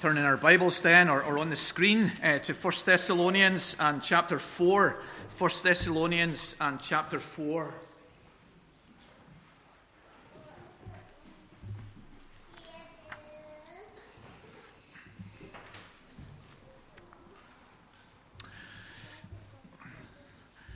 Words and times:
turn 0.00 0.18
in 0.18 0.24
our 0.24 0.36
Bibles 0.36 0.80
then, 0.80 1.08
or, 1.08 1.22
or 1.22 1.38
on 1.38 1.50
the 1.50 1.56
screen, 1.56 2.12
uh, 2.22 2.38
to 2.40 2.52
1 2.52 2.72
Thessalonians 2.84 3.76
and 3.78 4.02
chapter 4.02 4.38
4. 4.38 4.96
1 5.38 5.50
Thessalonians 5.62 6.56
and 6.60 6.80
chapter 6.80 7.20
4. 7.20 7.74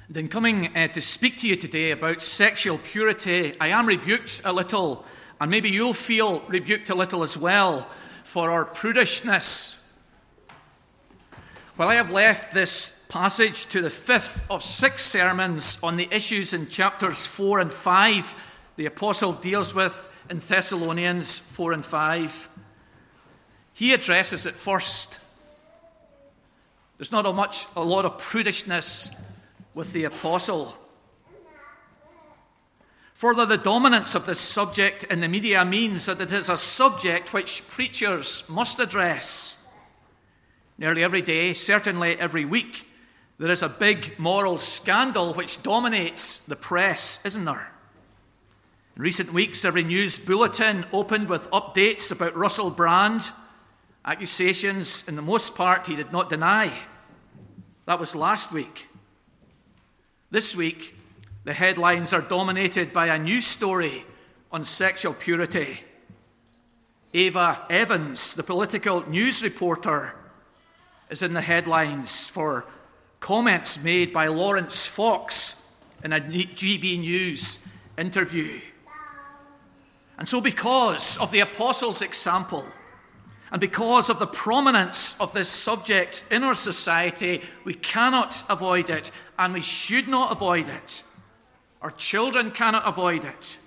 And 0.08 0.16
in 0.16 0.28
coming 0.28 0.74
uh, 0.74 0.88
to 0.88 1.00
speak 1.02 1.38
to 1.40 1.46
you 1.46 1.56
today 1.56 1.90
about 1.90 2.22
sexual 2.22 2.78
purity, 2.78 3.52
I 3.60 3.68
am 3.68 3.86
rebuked 3.86 4.40
a 4.44 4.52
little, 4.52 5.04
and 5.38 5.50
maybe 5.50 5.68
you'll 5.68 5.92
feel 5.92 6.40
rebuked 6.48 6.88
a 6.88 6.94
little 6.94 7.22
as 7.22 7.36
well 7.36 7.88
for 8.28 8.50
our 8.50 8.66
prudishness. 8.66 9.82
Well, 11.78 11.88
I 11.88 11.94
have 11.94 12.10
left 12.10 12.52
this 12.52 13.06
passage 13.08 13.64
to 13.68 13.80
the 13.80 13.88
fifth 13.88 14.44
of 14.50 14.62
six 14.62 15.02
sermons 15.02 15.78
on 15.82 15.96
the 15.96 16.06
issues 16.12 16.52
in 16.52 16.68
chapters 16.68 17.26
4 17.26 17.60
and 17.60 17.72
5 17.72 18.44
the 18.76 18.84
apostle 18.84 19.32
deals 19.32 19.74
with 19.74 20.08
in 20.28 20.40
Thessalonians 20.40 21.38
4 21.38 21.72
and 21.72 21.86
5. 21.86 22.48
He 23.72 23.94
addresses 23.94 24.44
it 24.44 24.54
first. 24.54 25.18
There's 26.98 27.10
not 27.10 27.24
a 27.24 27.32
much 27.32 27.64
a 27.74 27.82
lot 27.82 28.04
of 28.04 28.18
prudishness 28.18 29.18
with 29.72 29.94
the 29.94 30.04
apostle. 30.04 30.76
Further, 33.18 33.44
the 33.44 33.58
dominance 33.58 34.14
of 34.14 34.26
this 34.26 34.38
subject 34.38 35.02
in 35.02 35.18
the 35.18 35.26
media 35.26 35.64
means 35.64 36.06
that 36.06 36.20
it 36.20 36.32
is 36.32 36.48
a 36.48 36.56
subject 36.56 37.32
which 37.32 37.66
preachers 37.66 38.48
must 38.48 38.78
address. 38.78 39.56
Nearly 40.78 41.02
every 41.02 41.20
day, 41.20 41.52
certainly 41.52 42.16
every 42.20 42.44
week, 42.44 42.86
there 43.38 43.50
is 43.50 43.64
a 43.64 43.68
big 43.68 44.16
moral 44.20 44.58
scandal 44.58 45.34
which 45.34 45.64
dominates 45.64 46.38
the 46.38 46.54
press, 46.54 47.18
isn't 47.26 47.44
there? 47.44 47.72
In 48.94 49.02
recent 49.02 49.32
weeks, 49.32 49.64
every 49.64 49.82
news 49.82 50.20
bulletin 50.20 50.84
opened 50.92 51.28
with 51.28 51.50
updates 51.50 52.12
about 52.12 52.36
Russell 52.36 52.70
Brand, 52.70 53.32
accusations 54.04 55.02
in 55.08 55.16
the 55.16 55.22
most 55.22 55.56
part 55.56 55.88
he 55.88 55.96
did 55.96 56.12
not 56.12 56.30
deny. 56.30 56.72
That 57.84 57.98
was 57.98 58.14
last 58.14 58.52
week. 58.52 58.86
This 60.30 60.54
week, 60.54 60.94
the 61.48 61.54
headlines 61.54 62.12
are 62.12 62.20
dominated 62.20 62.92
by 62.92 63.06
a 63.06 63.18
new 63.18 63.40
story 63.40 64.04
on 64.52 64.62
sexual 64.64 65.14
purity. 65.14 65.80
Ava 67.14 67.64
Evans, 67.70 68.34
the 68.34 68.42
political 68.42 69.08
news 69.08 69.42
reporter, 69.42 70.14
is 71.08 71.22
in 71.22 71.32
the 71.32 71.40
headlines 71.40 72.28
for 72.28 72.66
comments 73.20 73.82
made 73.82 74.12
by 74.12 74.26
Laurence 74.26 74.84
Fox 74.84 75.72
in 76.04 76.12
a 76.12 76.20
GB 76.20 77.00
News 77.00 77.66
interview. 77.96 78.60
And 80.18 80.28
so, 80.28 80.42
because 80.42 81.16
of 81.16 81.32
the 81.32 81.40
apostles' 81.40 82.02
example, 82.02 82.66
and 83.50 83.58
because 83.58 84.10
of 84.10 84.18
the 84.18 84.26
prominence 84.26 85.18
of 85.18 85.32
this 85.32 85.48
subject 85.48 86.26
in 86.30 86.44
our 86.44 86.52
society, 86.52 87.40
we 87.64 87.72
cannot 87.72 88.44
avoid 88.50 88.90
it, 88.90 89.10
and 89.38 89.54
we 89.54 89.62
should 89.62 90.08
not 90.08 90.30
avoid 90.30 90.68
it. 90.68 91.04
Our 91.80 91.90
children 91.92 92.50
cannot 92.50 92.86
avoid 92.86 93.24
it. 93.24 93.58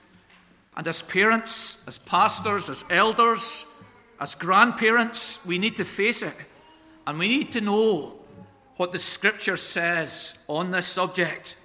And 0.75 0.87
as 0.87 1.01
parents, 1.01 1.83
as 1.87 1.97
pastors, 1.97 2.69
as 2.69 2.83
elders, 2.89 3.65
as 4.19 4.35
grandparents, 4.35 5.45
we 5.45 5.57
need 5.57 5.77
to 5.77 5.85
face 5.85 6.21
it. 6.21 6.35
And 7.07 7.19
we 7.19 7.27
need 7.27 7.51
to 7.53 7.61
know 7.61 8.19
what 8.77 8.91
the 8.91 8.99
scripture 8.99 9.57
says 9.57 10.43
on 10.47 10.71
this 10.71 10.87
subject. 10.87 11.57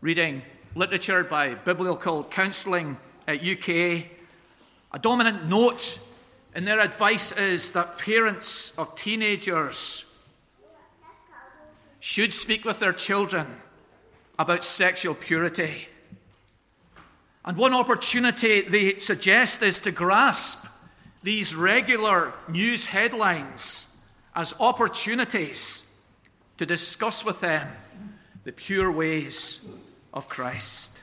Reading 0.00 0.42
literature 0.74 1.24
by 1.24 1.54
Biblical 1.54 2.24
Counselling 2.24 2.98
at 3.26 3.40
UK, 3.40 4.06
a 4.92 4.98
dominant 5.00 5.46
note 5.48 5.98
in 6.54 6.64
their 6.64 6.80
advice 6.80 7.32
is 7.32 7.70
that 7.72 7.98
parents 7.98 8.76
of 8.78 8.94
teenagers 8.94 10.15
should 12.06 12.32
speak 12.32 12.64
with 12.64 12.78
their 12.78 12.92
children 12.92 13.44
about 14.38 14.64
sexual 14.64 15.12
purity. 15.12 15.88
And 17.44 17.56
one 17.56 17.74
opportunity 17.74 18.60
they 18.60 19.00
suggest 19.00 19.60
is 19.60 19.80
to 19.80 19.90
grasp 19.90 20.68
these 21.24 21.56
regular 21.56 22.32
news 22.46 22.86
headlines 22.86 23.92
as 24.36 24.54
opportunities 24.60 25.92
to 26.58 26.64
discuss 26.64 27.24
with 27.24 27.40
them 27.40 27.66
the 28.44 28.52
pure 28.52 28.92
ways 28.92 29.68
of 30.14 30.28
Christ. 30.28 31.00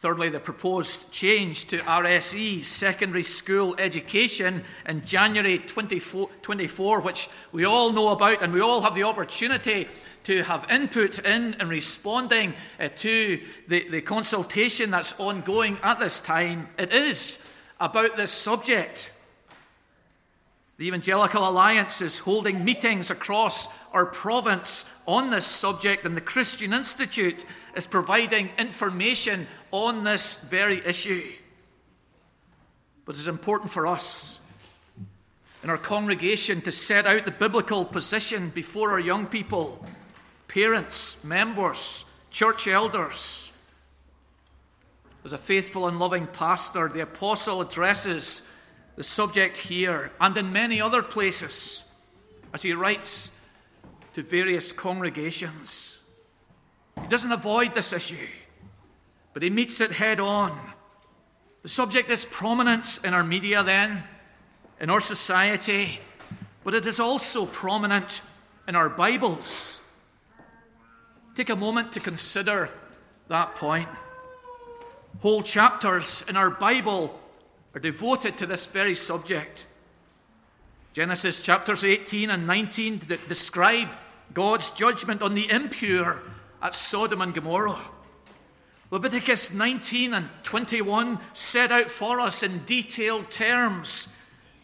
Thirdly, 0.00 0.30
the 0.30 0.40
proposed 0.40 1.12
change 1.12 1.66
to 1.66 1.76
RSE, 1.76 2.64
secondary 2.64 3.22
school 3.22 3.74
education, 3.78 4.64
in 4.88 5.04
January 5.04 5.58
2024, 5.58 7.02
which 7.02 7.28
we 7.52 7.66
all 7.66 7.92
know 7.92 8.08
about 8.08 8.42
and 8.42 8.50
we 8.50 8.62
all 8.62 8.80
have 8.80 8.94
the 8.94 9.02
opportunity 9.02 9.86
to 10.24 10.42
have 10.44 10.70
input 10.70 11.18
in 11.18 11.54
and 11.60 11.68
responding 11.68 12.54
uh, 12.78 12.88
to 12.96 13.42
the, 13.68 13.86
the 13.90 14.00
consultation 14.00 14.90
that's 14.90 15.20
ongoing 15.20 15.76
at 15.82 15.98
this 15.98 16.18
time. 16.18 16.68
It 16.78 16.94
is 16.94 17.46
about 17.78 18.16
this 18.16 18.32
subject. 18.32 19.12
The 20.78 20.86
Evangelical 20.86 21.46
Alliance 21.46 22.00
is 22.00 22.20
holding 22.20 22.64
meetings 22.64 23.10
across 23.10 23.68
our 23.92 24.06
province 24.06 24.86
on 25.06 25.28
this 25.28 25.44
subject, 25.44 26.06
and 26.06 26.16
the 26.16 26.22
Christian 26.22 26.72
Institute 26.72 27.44
is 27.76 27.86
providing 27.86 28.50
information 28.58 29.46
on 29.70 30.04
this 30.04 30.38
very 30.40 30.84
issue. 30.84 31.22
But 33.04 33.14
it's 33.14 33.26
important 33.26 33.70
for 33.70 33.86
us 33.86 34.40
in 35.62 35.70
our 35.70 35.78
congregation 35.78 36.60
to 36.62 36.72
set 36.72 37.06
out 37.06 37.24
the 37.24 37.30
biblical 37.30 37.84
position 37.84 38.50
before 38.50 38.90
our 38.92 39.00
young 39.00 39.26
people, 39.26 39.84
parents, 40.48 41.22
members, 41.22 42.10
church 42.30 42.66
elders. 42.66 43.52
As 45.24 45.32
a 45.32 45.38
faithful 45.38 45.86
and 45.86 45.98
loving 45.98 46.26
pastor, 46.26 46.88
the 46.88 47.00
apostle 47.00 47.60
addresses 47.60 48.50
the 48.96 49.04
subject 49.04 49.58
here 49.58 50.12
and 50.20 50.36
in 50.36 50.52
many 50.52 50.80
other 50.80 51.02
places 51.02 51.84
as 52.54 52.62
he 52.62 52.72
writes 52.72 53.30
to 54.14 54.22
various 54.22 54.72
congregations. 54.72 56.00
He 57.00 57.06
doesn't 57.08 57.32
avoid 57.32 57.74
this 57.74 57.92
issue, 57.92 58.26
but 59.32 59.42
he 59.42 59.50
meets 59.50 59.80
it 59.80 59.92
head 59.92 60.20
on. 60.20 60.58
The 61.62 61.68
subject 61.68 62.10
is 62.10 62.24
prominent 62.24 62.98
in 63.04 63.14
our 63.14 63.24
media, 63.24 63.62
then, 63.62 64.02
in 64.80 64.90
our 64.90 65.00
society, 65.00 66.00
but 66.64 66.74
it 66.74 66.86
is 66.86 66.98
also 67.00 67.46
prominent 67.46 68.22
in 68.66 68.74
our 68.74 68.88
Bibles. 68.88 69.80
Take 71.34 71.50
a 71.50 71.56
moment 71.56 71.92
to 71.92 72.00
consider 72.00 72.70
that 73.28 73.54
point. 73.54 73.88
Whole 75.20 75.42
chapters 75.42 76.24
in 76.28 76.36
our 76.36 76.50
Bible 76.50 77.18
are 77.74 77.80
devoted 77.80 78.38
to 78.38 78.46
this 78.46 78.66
very 78.66 78.94
subject. 78.94 79.66
Genesis 80.92 81.40
chapters 81.40 81.84
18 81.84 82.30
and 82.30 82.46
19 82.46 83.00
that 83.08 83.28
describe 83.28 83.88
God's 84.34 84.70
judgment 84.70 85.22
on 85.22 85.34
the 85.34 85.50
impure 85.50 86.22
at 86.62 86.74
Sodom 86.74 87.20
and 87.20 87.34
Gomorrah. 87.34 87.89
Leviticus 88.90 89.54
19 89.54 90.14
and 90.14 90.28
21 90.42 91.18
set 91.32 91.70
out 91.70 91.88
for 91.88 92.18
us 92.18 92.42
in 92.42 92.64
detailed 92.66 93.30
terms 93.30 94.14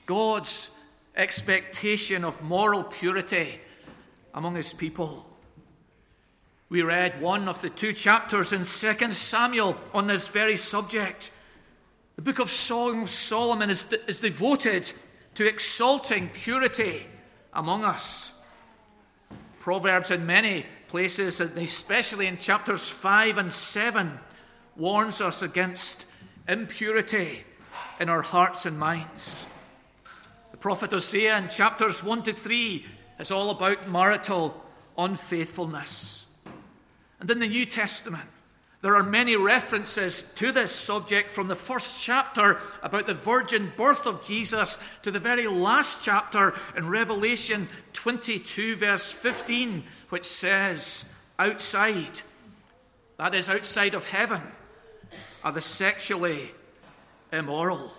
God's 0.05 0.77
expectation 1.15 2.25
of 2.25 2.43
moral 2.43 2.83
purity 2.83 3.61
among 4.35 4.57
his 4.57 4.73
people. 4.73 5.25
We 6.69 6.83
read 6.83 7.21
one 7.21 7.49
of 7.49 7.63
the 7.63 7.71
two 7.71 7.93
chapters 7.93 8.53
in 8.53 8.65
2 8.65 9.13
Samuel 9.13 9.77
on 9.95 10.09
this 10.09 10.27
very 10.27 10.57
subject. 10.57 11.31
The 12.17 12.23
book 12.23 12.41
of 12.41 12.51
Song 12.51 13.07
Solomon 13.07 13.71
is, 13.71 13.93
is 14.09 14.19
devoted 14.19 14.93
to 15.37 15.47
exalting 15.47 16.31
purity 16.31 17.07
among 17.53 17.85
us. 17.85 18.43
Proverbs, 19.61 20.11
in 20.11 20.27
many 20.27 20.67
places, 20.89 21.41
and 21.41 21.57
especially 21.59 22.27
in 22.27 22.39
chapters 22.39 22.89
5 22.89 23.39
and 23.39 23.53
7, 23.53 24.19
warns 24.77 25.21
us 25.21 25.43
against 25.43 26.07
impurity 26.49 27.45
in 28.01 28.09
our 28.09 28.23
hearts 28.23 28.67
and 28.67 28.79
minds. 28.79 29.47
The 30.51 30.57
prophet 30.57 30.91
Hosea 30.91 31.39
in 31.39 31.49
chapters 31.49 32.03
1 32.03 32.23
to 32.25 32.33
3 32.33 32.85
is 33.19 33.31
all 33.31 33.51
about 33.51 33.89
marital 33.89 34.63
unfaithfulness. 34.99 36.35
And 37.21 37.31
in 37.31 37.39
the 37.39 37.49
New 37.49 37.67
Testament, 37.67 38.29
There 38.83 38.95
are 38.95 39.03
many 39.03 39.35
references 39.35 40.23
to 40.35 40.53
this 40.53 40.71
subject 40.71 41.33
from 41.33 41.49
the 41.49 41.57
first 41.57 42.01
chapter 42.01 42.61
about 42.83 43.09
the 43.09 43.15
virgin 43.15 43.73
birth 43.77 44.07
of 44.07 44.23
Jesus 44.23 44.79
to 45.03 45.11
the 45.11 45.19
very 45.19 45.49
last 45.49 46.05
chapter 46.05 46.55
in 46.77 46.89
Revelation 46.89 47.69
22, 47.95 48.77
verse 48.77 49.11
15, 49.11 49.83
which 50.11 50.25
says, 50.25 51.13
Outside, 51.39 52.21
that 53.19 53.35
is, 53.35 53.49
outside 53.49 53.95
of 53.95 54.09
heaven, 54.09 54.43
are 55.47 55.53
the 55.53 55.61
sexually 55.61 56.51
immoral. 57.33 57.93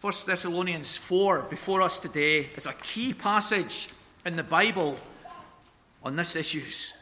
1 0.00 0.12
Thessalonians 0.26 0.96
4, 0.96 1.42
before 1.50 1.82
us 1.82 1.98
today, 1.98 2.48
is 2.56 2.64
a 2.64 2.72
key 2.72 3.12
passage 3.12 3.90
in 4.24 4.36
the 4.36 4.42
Bible 4.42 4.96
on 6.02 6.16
this 6.16 6.36
issues. 6.36 6.94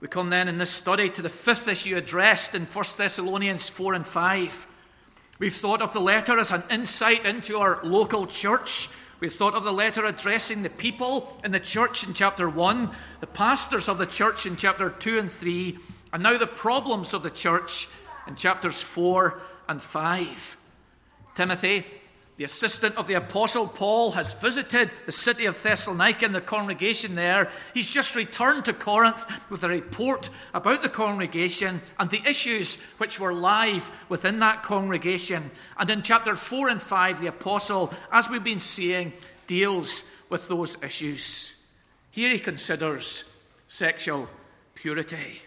We 0.00 0.08
come 0.08 0.28
then 0.28 0.46
in 0.46 0.58
this 0.58 0.68
study 0.68 1.08
to 1.08 1.22
the 1.22 1.30
fifth 1.30 1.68
issue 1.68 1.96
addressed 1.96 2.54
in 2.54 2.66
1 2.66 2.84
Thessalonians 2.98 3.70
4 3.70 3.94
and 3.94 4.06
5. 4.06 4.66
We've 5.38 5.54
thought 5.54 5.80
of 5.80 5.94
the 5.94 6.00
letter 6.00 6.38
as 6.38 6.52
an 6.52 6.64
insight 6.70 7.24
into 7.24 7.56
our 7.60 7.80
local 7.82 8.26
church. 8.26 8.90
We've 9.20 9.32
thought 9.32 9.54
of 9.54 9.64
the 9.64 9.72
letter 9.72 10.04
addressing 10.04 10.62
the 10.62 10.68
people 10.68 11.40
in 11.42 11.52
the 11.52 11.60
church 11.60 12.06
in 12.06 12.12
chapter 12.12 12.46
1, 12.46 12.90
the 13.20 13.26
pastors 13.26 13.88
of 13.88 13.96
the 13.96 14.04
church 14.04 14.44
in 14.44 14.56
chapter 14.56 14.90
2 14.90 15.18
and 15.18 15.32
3, 15.32 15.78
and 16.16 16.22
now 16.22 16.38
the 16.38 16.46
problems 16.46 17.12
of 17.12 17.22
the 17.22 17.28
church 17.28 17.90
in 18.26 18.36
chapters 18.36 18.80
4 18.80 19.38
and 19.68 19.82
5. 19.82 20.56
Timothy, 21.34 21.84
the 22.38 22.44
assistant 22.44 22.96
of 22.96 23.06
the 23.06 23.12
Apostle 23.12 23.68
Paul 23.68 24.12
has 24.12 24.32
visited 24.32 24.94
the 25.04 25.12
city 25.12 25.44
of 25.44 25.62
Thessalonica 25.62 26.24
and 26.24 26.34
the 26.34 26.40
congregation 26.40 27.16
there. 27.16 27.50
He's 27.74 27.90
just 27.90 28.16
returned 28.16 28.64
to 28.64 28.72
Corinth 28.72 29.26
with 29.50 29.62
a 29.62 29.68
report 29.68 30.30
about 30.54 30.80
the 30.80 30.88
congregation 30.88 31.82
and 31.98 32.08
the 32.08 32.22
issues 32.26 32.76
which 32.96 33.20
were 33.20 33.34
live 33.34 33.90
within 34.08 34.38
that 34.38 34.62
congregation. 34.62 35.50
And 35.78 35.90
in 35.90 36.00
chapter 36.00 36.34
4 36.34 36.70
and 36.70 36.80
5, 36.80 37.20
the 37.20 37.26
Apostle, 37.26 37.92
as 38.10 38.30
we've 38.30 38.42
been 38.42 38.60
seeing, 38.60 39.12
deals 39.46 40.04
with 40.30 40.48
those 40.48 40.82
issues. 40.82 41.62
Here 42.10 42.30
he 42.30 42.38
considers 42.38 43.30
sexual 43.68 44.30
purity. 44.74 45.42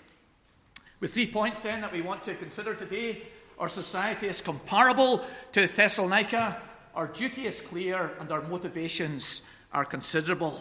With 0.99 1.13
three 1.13 1.31
points 1.31 1.63
then 1.63 1.81
that 1.81 1.93
we 1.93 2.01
want 2.01 2.23
to 2.23 2.35
consider 2.35 2.73
today, 2.73 3.23
our 3.57 3.69
society 3.69 4.27
is 4.27 4.41
comparable 4.41 5.23
to 5.51 5.67
Thessalonica 5.67 6.61
our 6.99 7.07
duty 7.07 7.45
is 7.45 7.61
clear 7.61 8.11
and 8.19 8.31
our 8.31 8.41
motivations 8.41 9.47
are 9.71 9.85
considerable. 9.85 10.59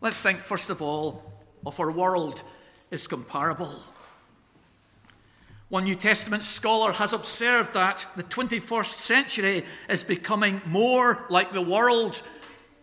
Let's 0.00 0.20
think, 0.20 0.40
first 0.40 0.70
of 0.70 0.82
all, 0.82 1.22
of 1.64 1.80
our 1.80 1.90
world 1.90 2.42
is 2.90 3.06
comparable. 3.06 3.82
One 5.70 5.84
New 5.84 5.96
Testament 5.96 6.44
scholar 6.44 6.92
has 6.92 7.12
observed 7.12 7.72
that 7.72 8.06
the 8.16 8.22
21st 8.22 8.92
century 8.92 9.64
is 9.88 10.04
becoming 10.04 10.60
more 10.66 11.24
like 11.30 11.52
the 11.52 11.62
world 11.62 12.22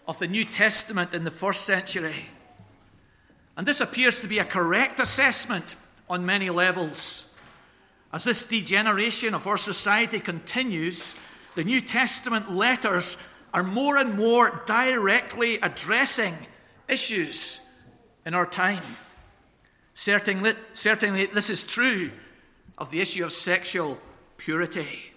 of 0.07 0.17
the 0.17 0.27
New 0.27 0.43
Testament 0.43 1.13
in 1.13 1.23
the 1.23 1.31
first 1.31 1.61
century. 1.61 2.25
And 3.55 3.67
this 3.67 3.81
appears 3.81 4.19
to 4.21 4.27
be 4.27 4.39
a 4.39 4.45
correct 4.45 4.99
assessment 4.99 5.75
on 6.11 6.25
many 6.25 6.49
levels. 6.49 7.33
As 8.11 8.25
this 8.25 8.43
degeneration 8.43 9.33
of 9.33 9.47
our 9.47 9.55
society 9.55 10.19
continues, 10.19 11.15
the 11.55 11.63
New 11.63 11.79
Testament 11.79 12.51
letters 12.51 13.17
are 13.53 13.63
more 13.63 13.95
and 13.95 14.15
more 14.15 14.61
directly 14.65 15.57
addressing 15.59 16.35
issues 16.89 17.65
in 18.25 18.33
our 18.33 18.45
time. 18.45 18.83
Certainly, 19.93 20.55
certainly, 20.73 21.27
this 21.27 21.49
is 21.49 21.63
true 21.63 22.11
of 22.77 22.91
the 22.91 22.99
issue 22.99 23.23
of 23.23 23.31
sexual 23.31 23.97
purity. 24.35 25.13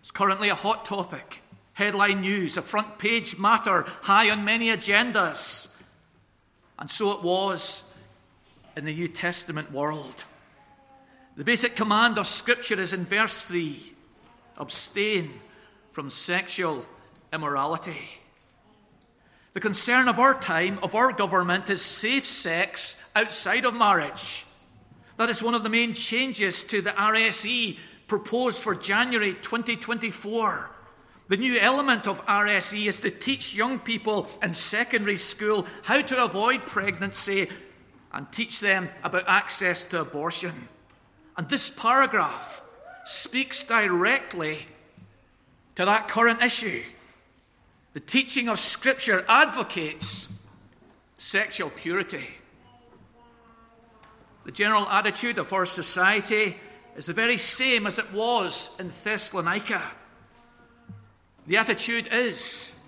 It's 0.00 0.10
currently 0.10 0.50
a 0.50 0.54
hot 0.54 0.84
topic, 0.84 1.42
headline 1.72 2.20
news, 2.20 2.58
a 2.58 2.62
front 2.62 2.98
page 2.98 3.38
matter, 3.38 3.86
high 4.02 4.28
on 4.28 4.44
many 4.44 4.66
agendas. 4.66 5.74
And 6.78 6.90
so 6.90 7.12
it 7.12 7.22
was 7.22 7.91
in 8.76 8.84
the 8.84 8.94
New 8.94 9.08
Testament 9.08 9.72
world. 9.72 10.24
The 11.36 11.44
basic 11.44 11.76
command 11.76 12.18
of 12.18 12.26
Scripture 12.26 12.80
is 12.80 12.92
in 12.92 13.04
verse 13.04 13.44
3 13.46 13.92
abstain 14.58 15.40
from 15.90 16.10
sexual 16.10 16.84
immorality. 17.32 18.10
The 19.54 19.60
concern 19.60 20.08
of 20.08 20.18
our 20.18 20.38
time, 20.38 20.78
of 20.82 20.94
our 20.94 21.12
government, 21.12 21.68
is 21.68 21.82
safe 21.82 22.24
sex 22.24 23.02
outside 23.14 23.64
of 23.64 23.74
marriage. 23.74 24.46
That 25.18 25.28
is 25.28 25.42
one 25.42 25.54
of 25.54 25.62
the 25.62 25.70
main 25.70 25.94
changes 25.94 26.62
to 26.64 26.80
the 26.80 26.90
RSE 26.90 27.76
proposed 28.08 28.62
for 28.62 28.74
January 28.74 29.34
2024. 29.34 30.70
The 31.28 31.36
new 31.36 31.58
element 31.58 32.06
of 32.06 32.24
RSE 32.26 32.86
is 32.86 33.00
to 33.00 33.10
teach 33.10 33.54
young 33.54 33.78
people 33.78 34.28
in 34.42 34.54
secondary 34.54 35.16
school 35.16 35.66
how 35.82 36.02
to 36.02 36.24
avoid 36.24 36.66
pregnancy 36.66 37.48
and 38.12 38.30
teach 38.32 38.60
them 38.60 38.88
about 39.02 39.24
access 39.26 39.84
to 39.84 40.00
abortion. 40.00 40.68
And 41.36 41.48
this 41.48 41.70
paragraph 41.70 42.62
speaks 43.04 43.64
directly 43.64 44.66
to 45.74 45.84
that 45.84 46.08
current 46.08 46.42
issue. 46.42 46.82
The 47.94 48.00
teaching 48.00 48.48
of 48.48 48.58
Scripture 48.58 49.24
advocates 49.28 50.32
sexual 51.16 51.70
purity. 51.70 52.26
The 54.44 54.52
general 54.52 54.88
attitude 54.88 55.38
of 55.38 55.52
our 55.52 55.66
society 55.66 56.56
is 56.96 57.06
the 57.06 57.12
very 57.12 57.38
same 57.38 57.86
as 57.86 57.98
it 57.98 58.12
was 58.12 58.76
in 58.80 58.90
Thessalonica. 59.04 59.82
The 61.46 61.56
attitude 61.56 62.08
is 62.12 62.78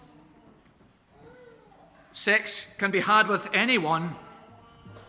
sex 2.12 2.74
can 2.78 2.90
be 2.90 3.00
had 3.00 3.28
with 3.28 3.48
anyone, 3.52 4.14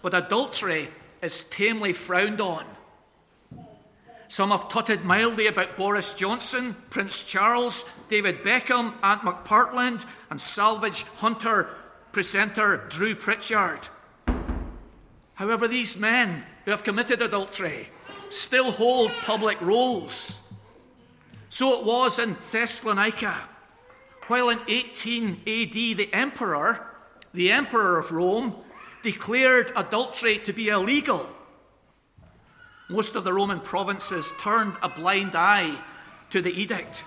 but 0.06 0.14
adultery 0.14 0.88
is 1.24 1.50
tamely 1.50 1.92
frowned 1.92 2.40
on. 2.40 2.64
Some 4.28 4.52
have 4.52 4.70
tutted 4.70 5.04
mildly 5.04 5.48
about 5.48 5.78
Boris 5.78 6.14
Johnson, 6.14 6.76
Prince 6.92 7.24
Charles, 7.24 7.90
David 8.08 8.44
Beckham, 8.44 8.94
Ant 9.02 9.22
McPartlin, 9.22 10.06
and 10.30 10.40
salvage 10.40 11.06
hunter 11.18 11.70
presenter 12.12 12.86
Drew 12.88 13.16
Pritchard. 13.16 13.90
However, 15.34 15.68
these 15.68 15.98
men 15.98 16.44
who 16.66 16.70
have 16.70 16.84
committed 16.84 17.24
adultery 17.24 17.90
still 18.30 18.70
hold 18.70 19.10
public 19.24 19.60
roles. 19.60 20.48
So 21.50 21.80
it 21.80 21.84
was 21.84 22.20
in 22.20 22.36
Thessalonica. 22.52 23.36
While 24.28 24.50
in 24.50 24.60
18 24.68 25.32
AD 25.32 25.74
the 25.74 26.10
emperor, 26.14 26.86
the 27.34 27.52
emperor 27.52 27.98
of 27.98 28.12
Rome, 28.12 28.56
declared 29.06 29.72
adultery 29.76 30.38
to 30.40 30.52
be 30.52 30.68
illegal 30.68 31.30
most 32.90 33.16
of 33.16 33.24
the 33.24 33.34
Roman 33.34 33.60
provinces 33.60 34.32
turned 34.40 34.76
a 34.84 34.90
blind 34.90 35.36
eye 35.36 35.82
to 36.30 36.42
the 36.42 36.52
edict. 36.52 37.04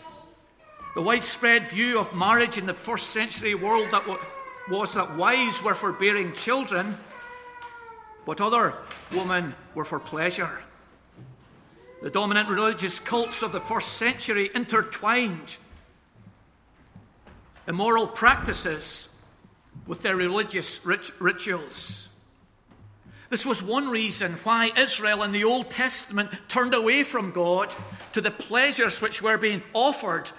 The 0.95 1.03
widespread 1.03 1.69
view 1.69 2.01
of 2.01 2.15
marriage 2.15 2.59
in 2.59 2.67
the 2.67 2.75
first 2.75 3.11
century 3.11 3.55
world 3.55 3.89
that 3.93 4.05
was 4.69 4.95
that 4.95 5.17
wives 5.17 5.63
were 5.63 5.75
for 5.75 5.93
bearing 5.93 6.33
children, 6.33 6.99
but 8.27 8.41
other 8.41 8.75
women 9.13 9.55
were 9.75 9.85
for 9.85 10.01
pleasure. 10.01 10.65
The 12.03 12.11
dominant 12.11 12.49
religious 12.49 12.99
cults 12.99 13.43
of 13.43 13.53
the 13.53 13.61
first 13.61 13.95
century 13.95 14.51
intertwined 14.55 15.59
immoral 17.69 18.09
practices 18.09 19.15
with 19.89 20.03
their 20.03 20.15
religious 20.15 20.85
rit- 20.87 21.11
rituals. 21.19 22.11
This 23.31 23.45
was 23.45 23.63
one 23.63 23.89
reason 23.89 24.35
why 24.45 24.71
Israel 24.77 25.23
in 25.23 25.33
the 25.33 25.45
Old 25.45 25.71
Testament 25.71 26.31
turned 26.49 26.75
away 26.75 27.03
from 27.03 27.33
God 27.33 27.75
to 28.13 28.21
the 28.21 28.31
pleasures 28.31 29.03
which 29.03 29.21
were 29.21 29.39
being 29.39 29.63
offered 29.73 30.31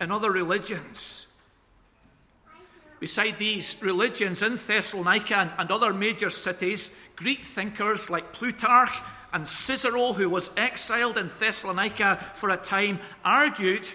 in 0.00 0.10
other 0.10 0.30
religions. 0.30 1.26
Beside 3.00 3.38
these 3.38 3.82
religions 3.82 4.42
in 4.42 4.56
Thessalonica 4.56 5.52
and 5.58 5.70
other 5.70 5.92
major 5.92 6.30
cities, 6.30 6.96
Greek 7.16 7.44
thinkers 7.44 8.08
like 8.08 8.32
Plutarch 8.32 9.00
and 9.32 9.46
Cicero, 9.46 10.12
who 10.12 10.28
was 10.28 10.52
exiled 10.56 11.18
in 11.18 11.28
Thessalonica 11.28 12.30
for 12.34 12.50
a 12.50 12.56
time, 12.56 13.00
argued 13.24 13.88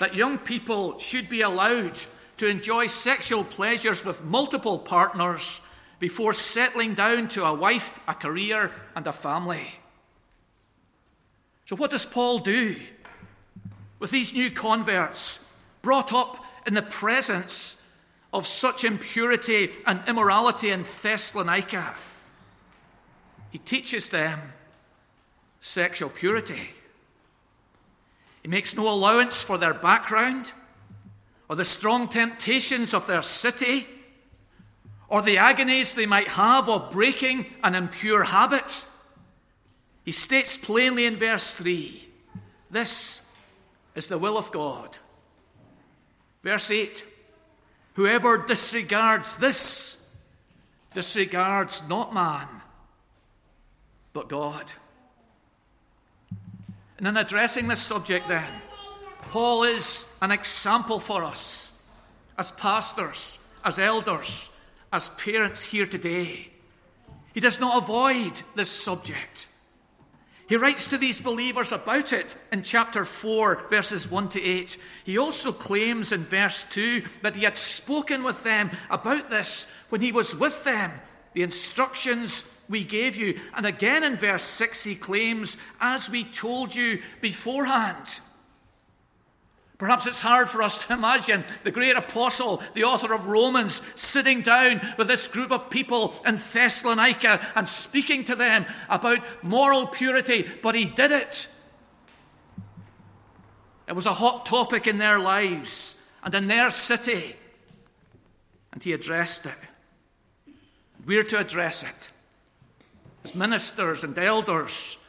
that 0.00 0.16
young 0.16 0.38
people 0.38 0.98
should 0.98 1.28
be 1.28 1.42
allowed 1.42 2.00
to 2.36 2.46
enjoy 2.46 2.86
sexual 2.86 3.44
pleasures 3.44 4.04
with 4.04 4.24
multiple 4.24 4.78
partners 4.78 5.66
before 5.98 6.32
settling 6.32 6.94
down 6.94 7.28
to 7.28 7.44
a 7.44 7.54
wife, 7.54 8.00
a 8.08 8.14
career, 8.14 8.72
and 8.96 9.06
a 9.06 9.12
family. 9.12 9.74
So, 11.66 11.76
what 11.76 11.90
does 11.90 12.04
Paul 12.04 12.40
do 12.40 12.76
with 13.98 14.10
these 14.10 14.34
new 14.34 14.50
converts 14.50 15.56
brought 15.82 16.12
up 16.12 16.44
in 16.66 16.74
the 16.74 16.82
presence 16.82 17.80
of 18.32 18.46
such 18.46 18.84
impurity 18.84 19.70
and 19.86 20.00
immorality 20.06 20.70
in 20.70 20.82
Thessalonica? 20.82 21.94
he 23.54 23.58
teaches 23.58 24.10
them 24.10 24.52
sexual 25.60 26.10
purity. 26.10 26.70
He 28.42 28.48
makes 28.48 28.74
no 28.74 28.92
allowance 28.92 29.42
for 29.42 29.58
their 29.58 29.72
background 29.72 30.52
or 31.48 31.56
the 31.56 31.64
strong 31.64 32.08
temptations 32.08 32.94
of 32.94 33.06
their 33.06 33.22
city 33.22 33.86
or 35.08 35.22
the 35.22 35.38
agonies 35.38 35.94
they 35.94 36.06
might 36.06 36.28
have 36.28 36.68
of 36.68 36.90
breaking 36.90 37.46
an 37.62 37.74
impure 37.74 38.24
habit. 38.24 38.86
He 40.04 40.12
states 40.12 40.56
plainly 40.56 41.06
in 41.06 41.16
verse 41.16 41.52
3 41.54 42.08
this 42.74 43.30
is 43.94 44.08
the 44.08 44.18
will 44.18 44.36
of 44.36 44.50
God. 44.50 44.98
Verse 46.42 46.70
8 46.70 47.06
Whoever 47.94 48.38
disregards 48.38 49.36
this 49.36 50.12
disregards 50.92 51.88
not 51.88 52.12
man, 52.12 52.48
but 54.12 54.28
God. 54.28 54.72
And 56.98 57.06
in 57.06 57.16
addressing 57.16 57.68
this 57.68 57.80
subject, 57.80 58.26
then, 58.26 58.50
Paul 59.34 59.64
is 59.64 60.08
an 60.22 60.30
example 60.30 61.00
for 61.00 61.24
us 61.24 61.76
as 62.38 62.52
pastors, 62.52 63.44
as 63.64 63.80
elders, 63.80 64.56
as 64.92 65.08
parents 65.08 65.64
here 65.64 65.86
today. 65.86 66.50
He 67.32 67.40
does 67.40 67.58
not 67.58 67.82
avoid 67.82 68.42
this 68.54 68.70
subject. 68.70 69.48
He 70.48 70.54
writes 70.54 70.86
to 70.86 70.98
these 70.98 71.20
believers 71.20 71.72
about 71.72 72.12
it 72.12 72.36
in 72.52 72.62
chapter 72.62 73.04
4, 73.04 73.66
verses 73.68 74.08
1 74.08 74.28
to 74.28 74.40
8. 74.40 74.78
He 75.02 75.18
also 75.18 75.50
claims 75.50 76.12
in 76.12 76.20
verse 76.20 76.62
2 76.70 77.02
that 77.22 77.34
he 77.34 77.42
had 77.42 77.56
spoken 77.56 78.22
with 78.22 78.44
them 78.44 78.70
about 78.88 79.30
this 79.30 79.68
when 79.88 80.00
he 80.00 80.12
was 80.12 80.36
with 80.36 80.62
them, 80.62 80.92
the 81.32 81.42
instructions 81.42 82.62
we 82.68 82.84
gave 82.84 83.16
you. 83.16 83.40
And 83.56 83.66
again 83.66 84.04
in 84.04 84.14
verse 84.14 84.44
6, 84.44 84.84
he 84.84 84.94
claims, 84.94 85.56
as 85.80 86.08
we 86.08 86.22
told 86.22 86.72
you 86.72 87.02
beforehand. 87.20 88.20
Perhaps 89.78 90.06
it's 90.06 90.20
hard 90.20 90.48
for 90.48 90.62
us 90.62 90.86
to 90.86 90.92
imagine 90.92 91.44
the 91.64 91.70
great 91.72 91.96
apostle, 91.96 92.62
the 92.74 92.84
author 92.84 93.12
of 93.12 93.26
Romans, 93.26 93.82
sitting 94.00 94.40
down 94.40 94.80
with 94.96 95.08
this 95.08 95.26
group 95.26 95.50
of 95.50 95.68
people 95.68 96.14
in 96.24 96.36
Thessalonica 96.36 97.44
and 97.56 97.68
speaking 97.68 98.24
to 98.24 98.36
them 98.36 98.66
about 98.88 99.18
moral 99.42 99.86
purity, 99.88 100.48
but 100.62 100.76
he 100.76 100.84
did 100.84 101.10
it. 101.10 101.48
It 103.88 103.94
was 103.94 104.06
a 104.06 104.14
hot 104.14 104.46
topic 104.46 104.86
in 104.86 104.98
their 104.98 105.18
lives 105.18 106.00
and 106.22 106.32
in 106.34 106.46
their 106.46 106.70
city, 106.70 107.34
and 108.72 108.82
he 108.82 108.92
addressed 108.92 109.44
it. 109.44 109.58
We're 111.04 111.24
to 111.24 111.38
address 111.38 111.82
it 111.82 112.10
as 113.24 113.34
ministers 113.34 114.04
and 114.04 114.16
elders 114.16 115.04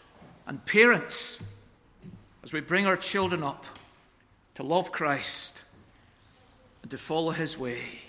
and 0.47 0.65
parents 0.65 1.43
as 2.43 2.51
we 2.51 2.61
bring 2.61 2.87
our 2.87 2.97
children 2.97 3.43
up 3.43 3.65
to 4.55 4.63
love 4.63 4.91
Christ 4.91 5.61
and 6.81 6.91
to 6.91 6.97
follow 6.97 7.31
his 7.31 7.57
way. 7.57 8.01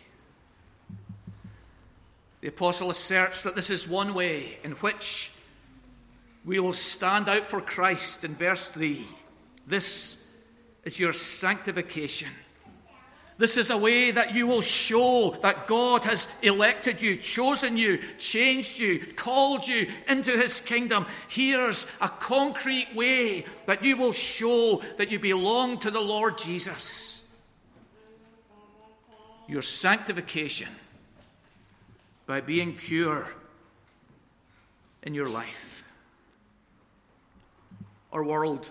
The 2.41 2.49
apostle 2.49 2.91
asserts 2.91 3.43
that 3.43 3.57
this 3.57 3.71
is 3.71 3.89
one 3.89 4.15
way 4.15 4.59
in 4.63 4.73
which 4.73 5.33
we 6.45 6.61
will 6.61 6.73
stand 6.73 7.29
out 7.29 7.45
for 7.45 7.61
Christ 7.61 8.25
in 8.25 8.35
verse 8.35 8.69
3. 8.69 9.05
This 9.67 10.25
is 10.85 11.01
your 11.01 11.13
sanctification. 11.13 12.29
This 13.39 13.59
is 13.59 13.69
a 13.69 13.77
way 13.77 14.11
that 14.11 14.35
you 14.35 14.47
will 14.47 14.63
show 14.63 15.37
that 15.43 15.67
God 15.67 16.05
has 16.05 16.27
elected 16.41 17.03
you, 17.03 17.19
chosen 17.19 17.77
you, 17.77 17.99
changed 18.19 18.79
you, 18.79 18.99
called 18.99 19.69
you 19.69 19.89
into 20.09 20.31
his 20.31 20.63
kingdom. 20.63 21.05
Here's 21.29 21.87
a 22.01 22.09
concrete 22.09 22.89
way 22.95 23.45
that 23.67 23.85
you 23.85 23.99
will 23.99 24.13
show 24.13 24.83
that 24.97 25.11
you 25.11 25.19
belong 25.19 25.79
to 25.81 25.91
the 25.91 26.01
Lord 26.01 26.39
Jesus. 26.39 27.25
Your 29.47 29.63
sanctification 29.63 30.69
by 32.25 32.41
being 32.41 32.75
pure 32.75 33.31
in 35.03 35.13
your 35.13 35.29
life. 35.29 35.85
Our 38.13 38.25
world 38.25 38.71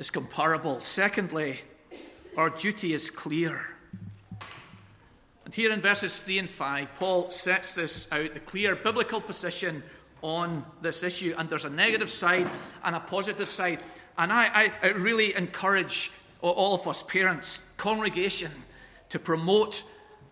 is 0.00 0.10
comparable. 0.10 0.80
Secondly, 0.80 1.60
our 2.36 2.50
duty 2.50 2.92
is 2.92 3.10
clear. 3.10 3.66
And 5.44 5.54
here 5.54 5.72
in 5.72 5.80
verses 5.80 6.20
3 6.20 6.38
and 6.38 6.50
5, 6.50 6.94
Paul 6.96 7.30
sets 7.30 7.74
this 7.74 8.10
out 8.12 8.34
the 8.34 8.40
clear 8.40 8.76
biblical 8.76 9.20
position 9.20 9.82
on 10.22 10.64
this 10.80 11.02
issue. 11.02 11.34
And 11.36 11.50
there's 11.50 11.64
a 11.64 11.70
negative 11.70 12.10
side 12.10 12.48
and 12.84 12.94
a 12.94 13.00
positive 13.00 13.48
side. 13.48 13.80
And 14.16 14.32
I, 14.32 14.46
I, 14.46 14.72
I 14.82 14.88
really 14.88 15.34
encourage 15.34 16.12
all 16.40 16.74
of 16.74 16.86
us, 16.86 17.02
parents, 17.02 17.68
congregation, 17.76 18.52
to 19.08 19.18
promote 19.18 19.82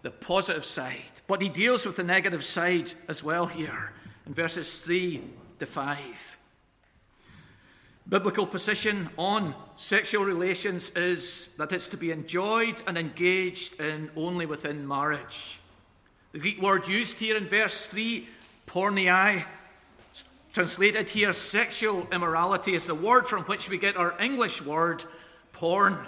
the 0.02 0.10
positive 0.10 0.64
side. 0.64 1.02
But 1.26 1.42
he 1.42 1.48
deals 1.48 1.84
with 1.84 1.96
the 1.96 2.04
negative 2.04 2.44
side 2.44 2.92
as 3.08 3.24
well 3.24 3.46
here 3.46 3.92
in 4.26 4.34
verses 4.34 4.84
3 4.84 5.22
to 5.58 5.66
5 5.66 6.37
biblical 8.08 8.46
position 8.46 9.10
on 9.18 9.54
sexual 9.76 10.24
relations 10.24 10.90
is 10.90 11.54
that 11.56 11.72
it's 11.72 11.88
to 11.88 11.96
be 11.96 12.10
enjoyed 12.10 12.80
and 12.86 12.96
engaged 12.96 13.80
in 13.80 14.10
only 14.16 14.46
within 14.46 14.88
marriage. 14.88 15.60
The 16.32 16.38
Greek 16.38 16.60
word 16.60 16.88
used 16.88 17.20
here 17.20 17.36
in 17.36 17.46
verse 17.46 17.86
3, 17.86 18.26
porneia, 18.66 19.44
translated 20.52 21.10
here 21.10 21.32
sexual 21.32 22.08
immorality, 22.10 22.74
is 22.74 22.86
the 22.86 22.94
word 22.94 23.26
from 23.26 23.42
which 23.44 23.68
we 23.68 23.76
get 23.76 23.96
our 23.96 24.14
English 24.20 24.62
word 24.62 25.04
porn. 25.52 25.98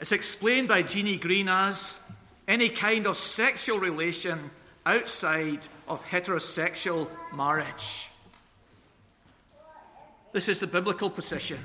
It's 0.00 0.12
explained 0.12 0.66
by 0.66 0.82
Gene 0.82 1.20
Green 1.20 1.48
as 1.48 2.00
any 2.48 2.68
kind 2.68 3.06
of 3.06 3.16
sexual 3.16 3.78
relation 3.78 4.50
outside 4.84 5.60
of 5.86 6.04
heterosexual 6.04 7.08
marriage. 7.36 8.08
This 10.32 10.48
is 10.48 10.60
the 10.60 10.66
biblical 10.66 11.10
position. 11.10 11.58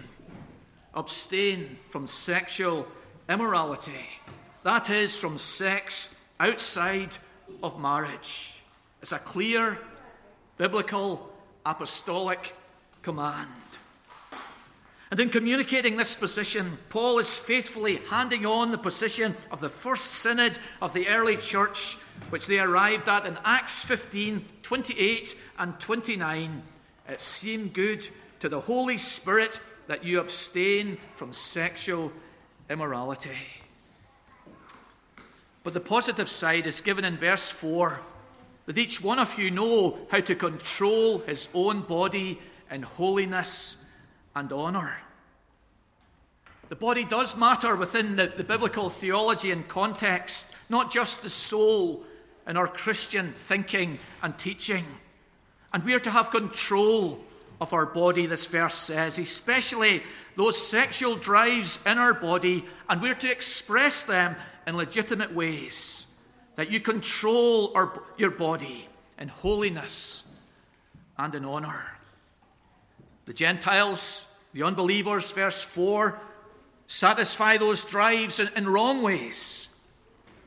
Abstain 0.94 1.78
from 1.88 2.06
sexual 2.06 2.88
immorality. 3.30 4.10
That 4.64 4.90
is, 4.90 5.18
from 5.18 5.38
sex 5.38 6.20
outside 6.40 7.18
of 7.64 7.80
marriage. 7.80 8.62
It's 9.02 9.14
a 9.14 9.20
clear 9.20 9.80
biblical 10.58 11.32
apostolic 11.66 12.54
command. 13.04 13.50
And 15.10 15.20
in 15.22 15.30
communicating 15.30 15.96
this 15.96 16.18
position, 16.18 16.78
Paul 16.90 17.20
is 17.20 17.38
faithfully 17.38 18.02
handing 18.10 18.46
on 18.46 18.72
the 18.72 18.78
position 18.78 19.36
of 19.50 19.62
the 19.62 19.70
first 19.70 20.12
synod 20.16 20.60
of 20.82 20.92
the 20.94 21.08
early 21.08 21.38
church, 21.38 21.96
which 22.30 22.48
they 22.48 22.60
arrived 22.60 23.08
at 23.08 23.26
in 23.26 23.38
Acts 23.46 23.86
15 23.86 24.44
28 24.62 25.38
and 25.60 25.80
29. 25.80 26.62
It 27.08 27.22
seemed 27.22 27.74
good 27.74 28.06
to 28.40 28.50
the 28.50 28.62
Holy 28.62 28.98
Spirit 28.98 29.60
that 29.88 30.04
you 30.04 30.20
abstain 30.20 30.98
from 31.16 31.34
sexual 31.34 32.12
immorality. 32.70 33.48
But 35.64 35.74
the 35.74 35.80
positive 35.80 36.30
side 36.30 36.66
is 36.66 36.82
given 36.82 37.04
in 37.04 37.18
verse 37.18 37.52
4 37.52 38.00
that 38.68 38.78
each 38.78 39.02
one 39.02 39.20
of 39.20 39.40
you 39.40 39.50
know 39.50 39.98
how 40.12 40.20
to 40.20 40.36
control 40.36 41.20
his 41.20 41.48
own 41.54 41.82
body 41.82 42.40
in 42.70 42.84
holiness 42.84 43.84
and 44.36 44.52
honour. 44.52 45.02
The 46.70 46.76
body 46.76 47.06
does 47.06 47.38
matter 47.38 47.76
within 47.76 48.18
the, 48.18 48.28
the 48.28 48.44
biblical 48.44 48.90
theology 48.90 49.52
and 49.52 49.68
context, 49.68 50.54
not 50.70 50.92
just 50.92 51.22
the 51.22 51.30
soul 51.30 52.04
in 52.46 52.58
our 52.58 52.68
Christian 52.68 53.32
thinking 53.32 53.98
and 54.22 54.38
teaching. 54.38 54.84
And 55.74 55.84
we 55.86 55.94
are 55.94 56.00
to 56.00 56.12
have 56.12 56.30
control 56.30 57.22
of 57.60 57.74
our 57.74 57.86
body, 57.86 58.26
this 58.26 58.46
verse 58.46 58.76
says, 58.76 59.18
especially 59.18 60.04
those 60.36 60.58
sexual 60.58 61.16
drives 61.16 61.80
in 61.86 61.98
our 61.98 62.14
body, 62.14 62.66
and 62.90 63.02
we're 63.02 63.16
to 63.16 63.32
express 63.32 64.04
them 64.04 64.36
in 64.68 64.78
legitimate 64.78 65.34
ways. 65.34 66.04
That 66.56 66.72
you 66.72 66.80
control 66.80 67.72
our, 67.76 68.02
your 68.18 68.32
body 68.32 68.88
in 69.20 69.28
holiness 69.28 70.32
and 71.18 71.34
in 71.34 71.46
honor. 71.46 71.98
The 73.26 73.34
Gentiles, 73.34 74.26
the 74.54 74.64
unbelievers, 74.64 75.32
verse 75.32 75.64
4, 75.64 76.20
satisfy 76.88 77.58
those 77.58 77.84
drives 77.84 78.40
in, 78.40 78.50
in 78.56 78.70
wrong 78.70 79.02
ways. 79.02 79.70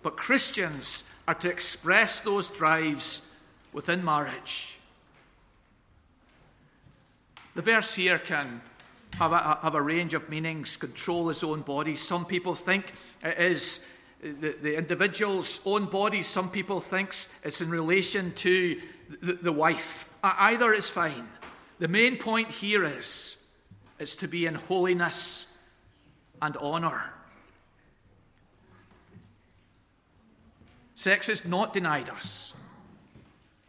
But 0.02 0.16
Christians 0.16 1.04
are 1.28 1.34
to 1.34 1.50
express 1.50 2.20
those 2.20 2.48
drives 2.48 3.30
within 3.72 4.04
marriage. 4.04 4.79
The 7.54 7.62
verse 7.62 7.94
here 7.94 8.18
can 8.18 8.60
have 9.12 9.32
a, 9.32 9.58
have 9.62 9.74
a 9.74 9.82
range 9.82 10.14
of 10.14 10.28
meanings 10.28 10.76
control 10.76 11.28
his 11.28 11.42
own 11.42 11.62
body. 11.62 11.96
Some 11.96 12.24
people 12.24 12.54
think 12.54 12.92
it 13.22 13.38
is 13.38 13.86
the, 14.22 14.54
the 14.60 14.76
individual's 14.76 15.60
own 15.64 15.86
body, 15.86 16.22
some 16.22 16.50
people 16.50 16.80
think 16.80 17.14
it's 17.42 17.60
in 17.60 17.70
relation 17.70 18.32
to 18.32 18.80
the, 19.20 19.32
the 19.34 19.52
wife. 19.52 20.12
Either 20.22 20.72
is 20.72 20.88
fine. 20.88 21.26
The 21.78 21.88
main 21.88 22.18
point 22.18 22.48
here 22.50 22.84
is, 22.84 23.42
it's 23.98 24.16
to 24.16 24.28
be 24.28 24.46
in 24.46 24.54
holiness 24.54 25.46
and 26.42 26.56
honour. 26.58 27.14
Sex 30.94 31.30
is 31.30 31.46
not 31.46 31.72
denied 31.72 32.10
us, 32.10 32.54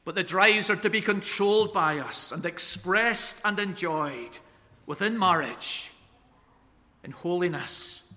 but 0.03 0.15
the 0.15 0.23
drives 0.23 0.69
are 0.69 0.75
to 0.75 0.89
be 0.89 1.01
controlled 1.01 1.73
by 1.73 1.99
us 1.99 2.31
and 2.31 2.45
expressed 2.45 3.41
and 3.45 3.59
enjoyed 3.59 4.39
within 4.85 5.17
marriage 5.17 5.91
in 7.03 7.11
holiness 7.11 8.11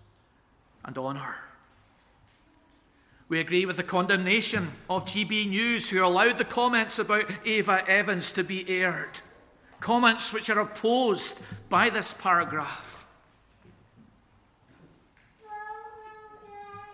and 0.85 0.97
honour. 0.97 1.37
We 3.29 3.41
agree 3.41 3.67
with 3.67 3.77
the 3.77 3.83
condemnation 3.83 4.69
of 4.89 5.07
GB 5.07 5.49
News, 5.49 5.91
who 5.91 6.05
allowed 6.05 6.39
the 6.39 6.45
comments 6.45 6.99
about 6.99 7.31
Ava 7.45 7.85
Evans 7.89 8.31
to 8.33 8.45
be 8.45 8.69
aired, 8.69 9.21
comments 9.81 10.33
which 10.33 10.51
are 10.51 10.61
opposed 10.61 11.43
by 11.69 11.91
this 11.91 12.13
paragraph. 12.13 13.07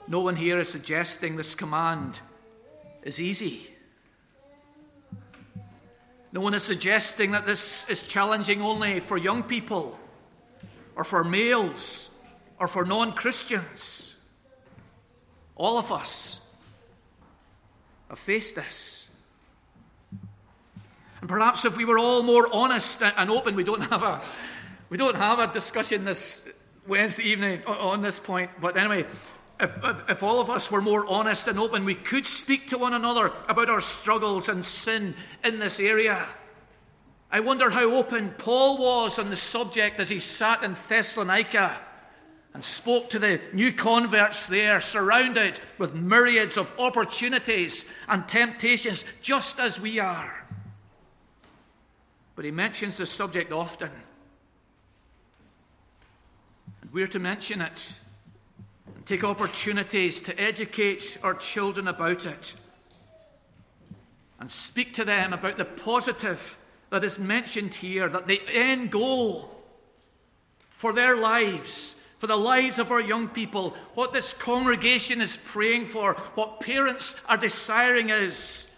No 0.06 0.20
one 0.20 0.36
here 0.36 0.58
is 0.58 0.68
suggesting 0.68 1.36
this 1.36 1.54
command 1.54 2.20
is 3.02 3.20
easy. 3.20 3.74
No 6.32 6.40
one 6.40 6.54
is 6.54 6.62
suggesting 6.62 7.32
that 7.32 7.46
this 7.46 7.88
is 7.90 8.06
challenging 8.06 8.62
only 8.62 9.00
for 9.00 9.18
young 9.18 9.42
people 9.42 9.98
or 10.94 11.02
for 11.02 11.24
males 11.24 12.16
or 12.58 12.68
for 12.68 12.84
non 12.84 13.12
Christians. 13.12 14.16
All 15.56 15.78
of 15.78 15.90
us 15.90 16.46
have 18.08 18.18
faced 18.18 18.54
this. 18.54 19.08
And 21.20 21.28
perhaps 21.28 21.64
if 21.64 21.76
we 21.76 21.84
were 21.84 21.98
all 21.98 22.22
more 22.22 22.48
honest 22.52 23.02
and 23.02 23.30
open, 23.30 23.54
we 23.54 23.64
don't 23.64 23.82
have 23.90 24.02
a, 24.02 24.22
we 24.88 24.96
don't 24.96 25.16
have 25.16 25.38
a 25.38 25.52
discussion 25.52 26.04
this 26.04 26.48
Wednesday 26.86 27.24
evening 27.24 27.62
on 27.66 28.02
this 28.02 28.18
point. 28.18 28.50
But 28.60 28.76
anyway, 28.76 29.04
if, 29.60 29.84
if, 29.84 30.10
if, 30.10 30.22
all 30.22 30.40
of 30.40 30.50
us 30.50 30.70
were 30.70 30.80
more 30.80 31.06
honest 31.06 31.46
and 31.48 31.58
open, 31.58 31.84
we 31.84 31.94
could 31.94 32.26
speak 32.26 32.68
to 32.68 32.78
one 32.78 32.94
another 32.94 33.32
about 33.48 33.70
our 33.70 33.80
struggles 33.80 34.48
and 34.48 34.64
sin 34.64 35.14
in 35.44 35.58
this 35.58 35.78
area. 35.80 36.26
I 37.30 37.40
wonder 37.40 37.70
how 37.70 37.92
open 37.92 38.30
Paul 38.30 38.78
was 38.78 39.18
on 39.18 39.30
the 39.30 39.36
subject 39.36 40.00
as 40.00 40.08
he 40.08 40.18
sat 40.18 40.62
in 40.62 40.76
Thessalonica 40.88 41.78
and 42.52 42.64
spoke 42.64 43.10
to 43.10 43.18
the 43.18 43.40
new 43.52 43.72
converts 43.72 44.48
there, 44.48 44.80
surrounded 44.80 45.60
with 45.78 45.94
myriads 45.94 46.56
of 46.56 46.72
opportunities 46.78 47.92
and 48.08 48.28
temptations, 48.28 49.04
just 49.22 49.60
as 49.60 49.80
we 49.80 50.00
are. 50.00 50.46
But 52.34 52.44
he 52.44 52.50
mentions 52.50 52.96
the 52.96 53.06
subject 53.06 53.52
often. 53.52 53.90
And 56.80 56.92
we're 56.92 57.06
to 57.08 57.20
mention 57.20 57.60
it 57.60 57.94
take 59.10 59.24
opportunities 59.24 60.20
to 60.20 60.40
educate 60.40 61.18
our 61.24 61.34
children 61.34 61.88
about 61.88 62.26
it 62.26 62.54
and 64.38 64.48
speak 64.48 64.94
to 64.94 65.04
them 65.04 65.32
about 65.32 65.58
the 65.58 65.64
positive 65.64 66.56
that 66.90 67.02
is 67.02 67.18
mentioned 67.18 67.74
here, 67.74 68.08
that 68.08 68.28
the 68.28 68.40
end 68.52 68.92
goal 68.92 69.50
for 70.70 70.92
their 70.92 71.16
lives 71.16 71.96
for 72.18 72.26
the 72.26 72.36
lives 72.36 72.78
of 72.78 72.90
our 72.90 73.00
young 73.00 73.28
people, 73.28 73.74
what 73.94 74.12
this 74.12 74.34
congregation 74.34 75.22
is 75.22 75.38
praying 75.38 75.86
for, 75.86 76.12
what 76.34 76.60
parents 76.60 77.24
are 77.30 77.38
desiring 77.38 78.10
is 78.10 78.70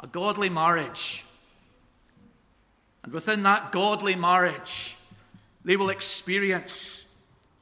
a 0.00 0.06
godly 0.06 0.48
marriage. 0.48 1.26
And 3.04 3.12
within 3.12 3.42
that 3.42 3.72
godly 3.72 4.16
marriage, 4.16 4.96
they 5.66 5.76
will 5.76 5.90
experience 5.90 7.11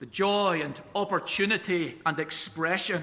the 0.01 0.07
joy 0.07 0.63
and 0.65 0.81
opportunity 0.95 1.99
and 2.05 2.19
expression 2.19 3.03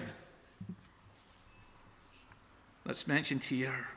that's 2.85 3.07
mentioned 3.07 3.43
here. 3.43 3.87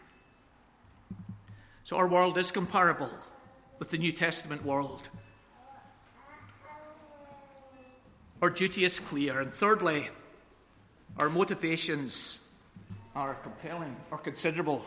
So, 1.85 1.97
our 1.97 2.07
world 2.07 2.37
is 2.39 2.51
comparable 2.51 3.11
with 3.79 3.91
the 3.91 3.99
New 3.99 4.13
Testament 4.13 4.65
world. 4.65 5.09
Our 8.43 8.51
duty 8.51 8.85
is 8.85 9.01
clear. 9.01 9.41
And 9.41 9.53
thirdly, 9.53 10.09
our 11.17 11.31
motivations 11.31 12.39
are 13.17 13.35
compelling 13.37 13.97
or 14.11 14.19
considerable. 14.19 14.85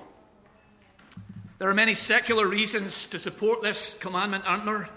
There 1.57 1.69
are 1.69 1.73
many 1.73 1.93
secular 1.93 2.47
reasons 2.47 3.05
to 3.07 3.19
support 3.19 3.61
this 3.61 3.97
commandment, 3.97 4.45
aren't 4.47 4.65
there? 4.65 4.89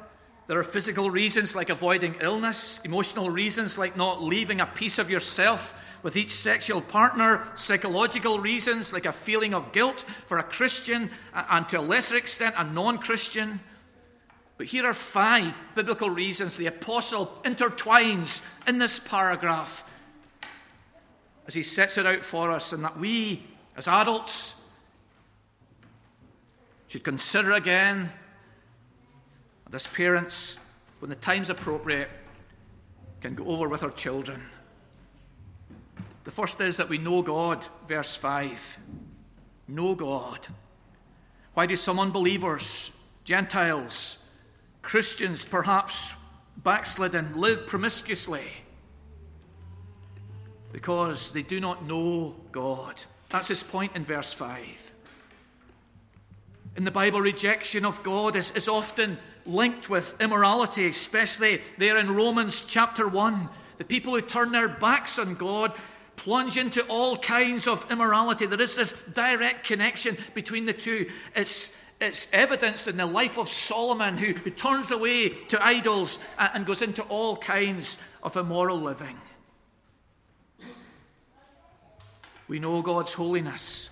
There 0.47 0.59
are 0.59 0.65
physical 0.65 1.11
reasons 1.11 1.55
like 1.57 1.71
avoiding 1.71 2.17
illness, 2.21 2.81
emotional 2.85 3.31
reasons 3.31 3.77
like 3.77 3.97
not 3.97 4.23
leaving 4.23 4.61
a 4.61 4.67
piece 4.67 4.99
of 4.99 5.11
yourself 5.11 5.81
with 6.03 6.17
each 6.17 6.31
sexual 6.31 6.81
partner, 6.81 7.45
psychological 7.57 8.39
reasons 8.39 8.93
like 8.93 9.07
a 9.07 9.13
feeling 9.13 9.55
of 9.55 9.73
guilt 9.73 10.05
for 10.27 10.39
a 10.39 10.45
Christian 10.45 11.11
and 11.35 11.69
to 11.69 11.81
a 11.81 11.81
lesser 11.81 12.17
extent 12.17 12.55
a 12.57 12.65
non 12.65 12.99
Christian. 12.99 13.59
But 14.57 14.69
here 14.69 14.87
are 14.87 14.95
five 14.95 15.61
biblical 15.75 16.11
reasons 16.11 16.57
the 16.57 16.67
apostle 16.67 17.27
intertwines 17.43 18.47
in 18.69 18.79
this 18.79 19.01
paragraph 19.01 19.83
as 21.47 21.55
he 21.55 21.63
sets 21.63 21.99
it 21.99 22.07
out 22.07 22.23
for 22.23 22.51
us, 22.51 22.73
and 22.73 22.83
that 22.85 22.99
we, 22.99 23.43
as 23.77 23.87
adults, 23.87 24.65
should 26.89 27.05
consider 27.05 27.53
again, 27.53 28.11
and 29.67 29.75
as 29.75 29.87
parents, 29.87 30.59
when 31.01 31.11
the 31.11 31.17
time's 31.17 31.51
appropriate, 31.51 32.09
can 33.21 33.35
go 33.35 33.45
over 33.47 33.69
with 33.69 33.83
our 33.83 33.91
children. 33.91 34.41
The 36.25 36.31
first 36.31 36.61
is 36.61 36.77
that 36.79 36.89
we 36.89 36.99
know 36.99 37.23
God, 37.23 37.67
verse 37.87 38.17
5. 38.17 38.79
Know 39.69 39.95
God. 39.95 40.47
Why 41.55 41.67
do 41.67 41.77
some 41.77 41.99
unbelievers, 41.99 43.05
Gentiles, 43.25 44.29
Christians, 44.83 45.45
perhaps 45.45 46.15
backslidden, 46.63 47.37
live 47.37 47.67
promiscuously 47.67 48.51
because 50.73 51.31
they 51.31 51.43
do 51.43 51.61
not 51.61 51.87
know 51.87 52.37
God. 52.53 53.03
That's 53.31 53.49
his 53.49 53.63
point 53.63 53.97
in 53.97 54.05
verse 54.05 54.33
5. 54.33 54.93
In 56.77 56.85
the 56.85 56.91
Bible, 56.91 57.21
rejection 57.21 57.85
of 57.85 58.03
God 58.03 58.37
is, 58.37 58.51
is 58.51 58.69
often 58.69 59.19
linked 59.47 59.89
with 59.89 60.21
immorality, 60.21 60.89
especially 60.89 61.61
there 61.79 61.99
in 61.99 62.11
Romans 62.11 62.65
chapter 62.65 63.09
1. 63.09 63.49
The 63.79 63.85
people 63.85 64.15
who 64.15 64.23
turn 64.23 64.53
their 64.53 64.69
backs 64.69 65.19
on 65.19 65.35
God 65.35 65.73
plunge 66.17 66.57
into 66.57 66.85
all 66.89 67.17
kinds 67.17 67.69
of 67.69 67.91
immorality. 67.91 68.47
There 68.47 68.61
is 68.61 68.75
this 68.75 68.93
direct 69.13 69.67
connection 69.67 70.17
between 70.35 70.67
the 70.67 70.73
two. 70.73 71.07
It's, 71.35 71.77
it's 72.01 72.27
evidenced 72.33 72.89
in 72.89 72.97
the 72.97 73.07
life 73.07 73.39
of 73.39 73.49
Solomon, 73.49 74.17
who, 74.17 74.33
who 74.33 74.51
turns 74.51 74.91
away 74.91 75.29
to 75.29 75.65
idols 75.65 76.19
and, 76.39 76.51
and 76.55 76.67
goes 76.67 76.83
into 76.83 77.03
all 77.03 77.37
kinds 77.37 77.99
of 78.23 78.37
immoral 78.37 78.79
living. 78.79 79.17
We 82.49 82.59
know 82.59 82.81
God's 82.81 83.13
holiness, 83.13 83.91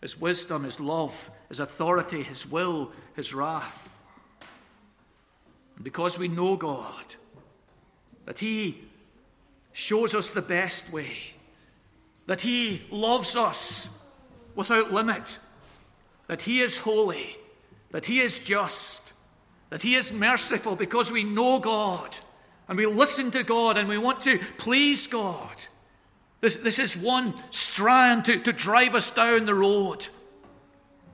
His 0.00 0.20
wisdom, 0.20 0.64
His 0.64 0.80
love, 0.80 1.30
His 1.48 1.60
authority, 1.60 2.22
His 2.22 2.46
will, 2.46 2.92
His 3.14 3.34
wrath. 3.34 3.97
Because 5.82 6.18
we 6.18 6.28
know 6.28 6.56
God, 6.56 7.14
that 8.24 8.40
He 8.40 8.78
shows 9.72 10.14
us 10.14 10.30
the 10.30 10.42
best 10.42 10.92
way, 10.92 11.34
that 12.26 12.40
He 12.40 12.82
loves 12.90 13.36
us 13.36 14.04
without 14.54 14.92
limit, 14.92 15.38
that 16.26 16.42
He 16.42 16.60
is 16.60 16.78
holy, 16.78 17.36
that 17.90 18.06
He 18.06 18.20
is 18.20 18.38
just, 18.40 19.12
that 19.70 19.82
He 19.82 19.94
is 19.94 20.12
merciful 20.12 20.74
because 20.76 21.12
we 21.12 21.24
know 21.24 21.58
God 21.58 22.18
and 22.68 22.76
we 22.76 22.86
listen 22.86 23.30
to 23.30 23.42
God 23.42 23.76
and 23.76 23.88
we 23.88 23.98
want 23.98 24.22
to 24.22 24.38
please 24.58 25.06
God. 25.06 25.56
This, 26.40 26.56
this 26.56 26.78
is 26.78 26.96
one 26.96 27.34
strand 27.50 28.24
to, 28.26 28.40
to 28.40 28.52
drive 28.52 28.94
us 28.94 29.10
down 29.10 29.46
the 29.46 29.54
road 29.54 30.06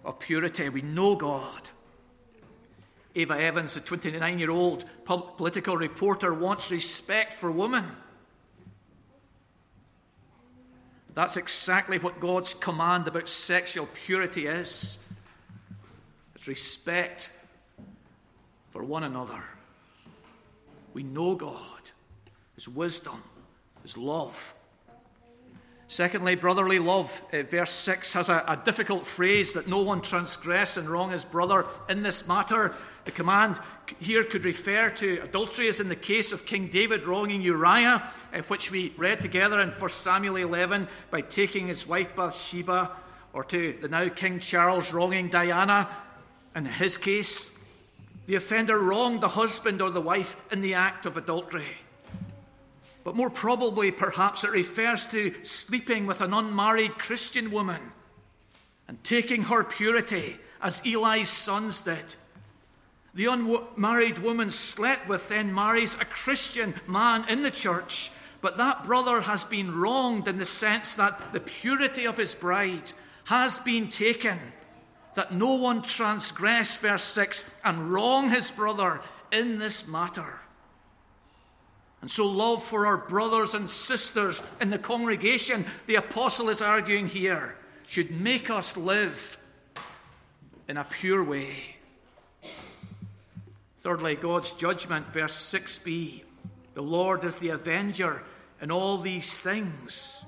of 0.05 0.18
purity. 0.18 0.68
We 0.68 0.83
know 0.83 1.16
God. 1.16 1.70
Ava 3.14 3.38
Evans, 3.38 3.74
the 3.74 3.81
29 3.81 4.38
year 4.38 4.50
old 4.50 4.85
political 5.05 5.77
reporter, 5.77 6.35
wants 6.35 6.70
respect 6.70 7.35
for 7.35 7.50
women. 7.50 7.85
That's 11.14 11.37
exactly 11.37 11.98
what 11.98 12.18
God's 12.18 12.55
command 12.55 13.07
about 13.07 13.29
sexual 13.29 13.87
purity 13.94 14.46
is 14.46 14.98
it's 16.35 16.48
respect 16.48 17.31
for 18.70 18.85
one 18.85 19.05
another. 19.05 19.42
We 20.92 21.03
know 21.03 21.37
God, 21.37 21.90
His 22.55 22.68
wisdom, 22.68 23.22
His 23.83 23.96
love. 23.96 24.55
Secondly, 25.87 26.35
brotherly 26.35 26.79
love. 26.79 27.22
Uh, 27.33 27.42
verse 27.42 27.70
6 27.70 28.12
has 28.14 28.29
a, 28.29 28.44
a 28.48 28.61
difficult 28.62 29.07
phrase 29.07 29.53
that 29.53 29.68
no 29.68 29.81
one 29.81 30.03
transgress 30.03 30.77
and 30.77 30.88
wrong 30.88 31.11
his 31.11 31.24
brother 31.24 31.66
in 31.88 32.03
this 32.03 32.27
matter. 32.27 32.74
The 33.05 33.11
command 33.11 33.61
here 34.01 34.25
could 34.25 34.45
refer 34.45 34.88
to 34.90 35.21
adultery, 35.23 35.69
as 35.69 35.79
in 35.79 35.88
the 35.88 35.97
case 35.97 36.33
of 36.33 36.47
King 36.47 36.69
David 36.69 37.05
wronging 37.05 37.43
Uriah, 37.43 38.03
uh, 38.33 38.43
which 38.49 38.71
we 38.71 38.95
read 38.97 39.21
together 39.21 39.61
in 39.61 39.71
1 39.71 39.90
Samuel 39.90 40.37
11 40.37 40.88
by 41.11 41.21
taking 41.21 41.67
his 41.67 41.87
wife 41.87 42.17
Bathsheba, 42.17 42.90
or 43.33 43.45
to 43.45 43.75
the 43.81 43.88
now 43.88 44.09
King 44.09 44.38
Charles 44.38 44.93
wronging 44.93 45.29
Diana 45.29 45.88
in 46.57 46.64
his 46.64 46.97
case. 46.97 47.59
The 48.27 48.37
offender 48.37 48.79
wronged 48.79 49.21
the 49.21 49.29
husband 49.29 49.83
or 49.83 49.90
the 49.90 50.01
wife 50.01 50.37
in 50.51 50.62
the 50.62 50.75
act 50.75 51.05
of 51.05 51.19
adultery. 51.19 51.77
But 53.03 53.17
more 53.17 53.29
probably, 53.29 53.90
perhaps, 53.90 54.45
it 54.45 54.51
refers 54.51 55.07
to 55.09 55.35
sleeping 55.45 56.07
with 56.07 56.23
an 56.23 56.33
unmarried 56.33 56.97
Christian 56.97 57.51
woman 57.51 57.93
and 58.88 59.03
taking 59.05 59.43
her 59.45 59.62
purity, 59.62 60.38
as 60.62 60.81
Eli's 60.87 61.29
sons 61.29 61.83
did. 61.83 62.17
The 63.14 63.27
unmarried 63.27 64.18
woman 64.18 64.50
slept 64.50 65.09
with, 65.09 65.29
then 65.29 65.55
marries 65.55 65.94
a 65.94 66.05
Christian 66.05 66.74
man 66.88 67.29
in 67.29 67.42
the 67.42 67.50
church, 67.50 68.11
but 68.40 68.57
that 68.57 68.83
brother 68.83 69.20
has 69.20 69.44
been 69.44 69.74
wronged 69.74 70.27
in 70.27 70.38
the 70.38 70.44
sense 70.44 70.96
that 70.96 71.33
the 71.33 71.40
purity 71.40 72.07
of 72.07 72.16
his 72.16 72.35
bride 72.35 72.92
has 73.24 73.59
been 73.61 73.88
taken, 73.88 74.38
that 75.14 75.33
no 75.33 75.55
one 75.55 75.83
transgress, 75.83 76.77
verse 76.77 77.05
6, 77.05 77.55
and 77.64 77.92
wrong 77.92 78.31
his 78.31 78.50
brother 78.50 79.00
in 79.31 79.59
this 79.59 79.87
matter. 79.88 80.40
And 82.00 82.11
so, 82.11 82.27
love 82.27 82.62
for 82.62 82.85
our 82.85 82.98
brothers 82.98 83.55
and 83.55 83.70
sisters 83.70 84.42
in 84.61 84.70
the 84.70 84.79
congregation, 84.79 85.64
the 85.87 85.94
apostle 85.94 86.50
is 86.50 86.61
arguing 86.61 87.07
here, 87.07 87.57
should 87.87 88.11
make 88.11 88.50
us 88.50 88.77
live 88.77 89.38
in 90.68 90.77
a 90.77 90.85
pure 90.85 91.24
way. 91.24 91.74
Thirdly, 93.85 94.16
God's 94.16 94.53
judgment, 94.53 95.12
verse 95.12 95.37
6b. 95.53 96.25
The 96.73 96.83
Lord 96.83 97.23
is 97.23 97.37
the 97.37 97.51
avenger 97.51 98.23
in 98.59 98.70
all 98.70 98.97
these 98.97 99.38
things. 99.40 100.25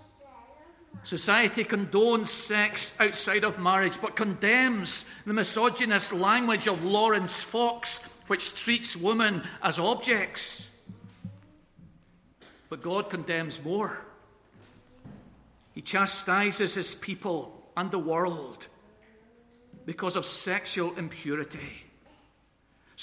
Society 1.05 1.65
condones 1.65 2.27
sex 2.27 2.95
outside 3.01 3.45
of 3.45 3.59
marriage, 3.59 3.99
but 3.99 4.15
condemns 4.15 5.11
the 5.25 5.33
misogynist 5.33 6.13
language 6.13 6.67
of 6.67 6.85
Laurence 6.85 7.43
Fox, 7.43 8.01
which 8.27 8.55
treats 8.63 8.95
women 8.95 9.43
as 9.63 9.79
objects. 9.79 10.71
But 12.69 12.83
God 12.83 13.09
condemns 13.09 13.65
more. 13.65 14.05
He 15.73 15.81
chastises 15.81 16.75
his 16.75 16.95
people 16.95 17.71
and 17.75 17.91
the 17.91 17.99
world 17.99 18.67
because 19.87 20.15
of 20.15 20.27
sexual 20.27 20.95
impurity. 20.99 21.86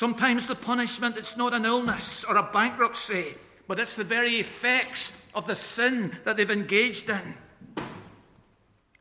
Sometimes 0.03 0.47
the 0.47 0.55
punishment 0.55 1.15
it's 1.15 1.37
not 1.37 1.53
an 1.53 1.63
illness 1.63 2.25
or 2.25 2.35
a 2.35 2.49
bankruptcy, 2.51 3.35
but 3.69 3.79
it's 3.79 3.95
the 3.95 4.03
very 4.03 4.31
effects 4.31 5.29
of 5.33 5.47
the 5.47 5.55
sin 5.55 6.11
that 6.25 6.35
they've 6.35 6.51
engaged 6.51 7.09
in. 7.09 7.35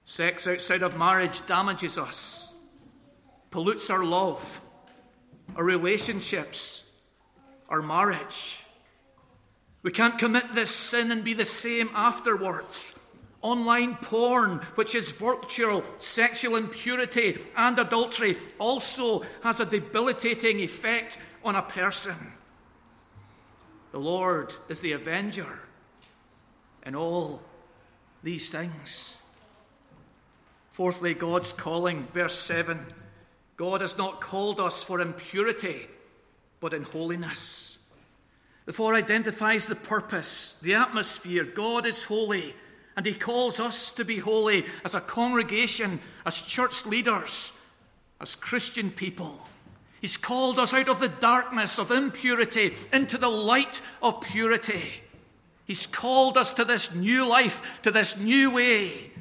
Sex 0.05 0.47
outside 0.47 0.85
of 0.85 0.97
marriage 0.97 1.45
damages 1.49 1.99
us, 1.99 2.55
pollutes 3.51 3.91
our 3.91 4.05
love, 4.05 4.61
our 5.57 5.65
relationships, 5.65 6.89
our 7.69 7.83
marriage. 7.83 8.65
We 9.83 9.91
can't 9.91 10.21
commit 10.21 10.53
this 10.55 10.71
sin 10.71 11.11
and 11.11 11.25
be 11.25 11.35
the 11.35 11.45
same 11.45 11.91
afterwards. 11.97 13.02
Online 13.43 13.97
porn, 13.97 14.59
which 14.77 14.95
is 14.95 15.11
virtual 15.11 15.83
sexual 15.99 16.57
impurity 16.57 17.39
and 17.57 17.79
adultery, 17.79 18.37
also 18.59 19.25
has 19.43 19.59
a 19.59 19.67
debilitating 19.67 20.61
effect 20.61 21.19
on 21.45 21.57
a 21.57 21.63
person. 21.63 22.15
The 23.91 23.99
Lord 23.99 24.55
is 24.69 24.81
the 24.81 24.93
avenger 24.93 25.61
in 26.87 26.95
all 26.95 27.43
these 28.23 28.51
things. 28.51 29.21
Fourthly, 30.71 31.13
God's 31.13 31.53
calling, 31.53 32.07
verse 32.07 32.39
7 32.39 32.87
God 33.57 33.81
has 33.81 33.99
not 33.99 34.21
called 34.21 34.59
us 34.59 34.83
for 34.83 35.01
impurity, 35.01 35.87
but 36.59 36.73
in 36.73 36.83
holiness. 36.83 37.79
The 38.65 38.73
four 38.73 38.95
identifies 38.95 39.67
the 39.67 39.75
purpose, 39.75 40.55
the 40.63 40.75
atmosphere. 40.75 41.45
God 41.45 41.85
is 41.85 42.05
holy, 42.05 42.55
and 42.97 43.07
He 43.07 43.15
calls 43.15 43.61
us 43.61 43.91
to 43.93 44.05
be 44.05 44.19
holy 44.19 44.67
as 44.85 44.95
a 44.95 45.01
congregation, 45.01 46.01
as 46.27 46.41
church 46.41 46.87
leaders, 46.87 47.59
as 48.21 48.35
Christian 48.35 48.91
people. 48.91 49.47
He's 50.01 50.17
called 50.17 50.59
us 50.59 50.75
out 50.75 50.89
of 50.89 51.01
the 51.01 51.09
darkness 51.09 51.79
of 51.79 51.91
impurity 51.91 52.75
into 52.93 53.19
the 53.19 53.29
light 53.29 53.81
of 54.03 54.21
purity. 54.21 55.03
He's 55.65 55.87
called 55.87 56.37
us 56.37 56.53
to 56.55 56.65
this 56.65 56.95
new 56.95 57.27
life, 57.27 57.81
to 57.83 57.91
this 57.91 58.19
new 58.19 58.53
way. 58.53 59.13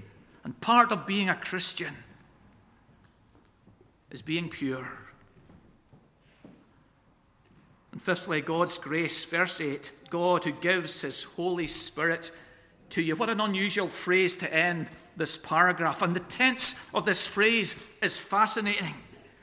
And 0.43 0.59
part 0.59 0.91
of 0.91 1.05
being 1.05 1.29
a 1.29 1.35
Christian 1.35 1.93
is 4.09 4.23
being 4.23 4.49
pure. 4.49 5.01
And 7.91 8.01
fifthly, 8.01 8.41
God's 8.41 8.77
grace. 8.77 9.23
Verse 9.25 9.61
8 9.61 9.91
God 10.09 10.43
who 10.43 10.51
gives 10.51 11.01
his 11.01 11.23
Holy 11.23 11.67
Spirit 11.67 12.31
to 12.91 13.01
you. 13.01 13.15
What 13.15 13.29
an 13.29 13.41
unusual 13.41 13.87
phrase 13.87 14.35
to 14.35 14.53
end 14.53 14.89
this 15.17 15.37
paragraph. 15.37 16.01
And 16.01 16.15
the 16.15 16.21
tense 16.21 16.75
of 16.93 17.05
this 17.05 17.27
phrase 17.27 17.81
is 18.01 18.19
fascinating. 18.19 18.95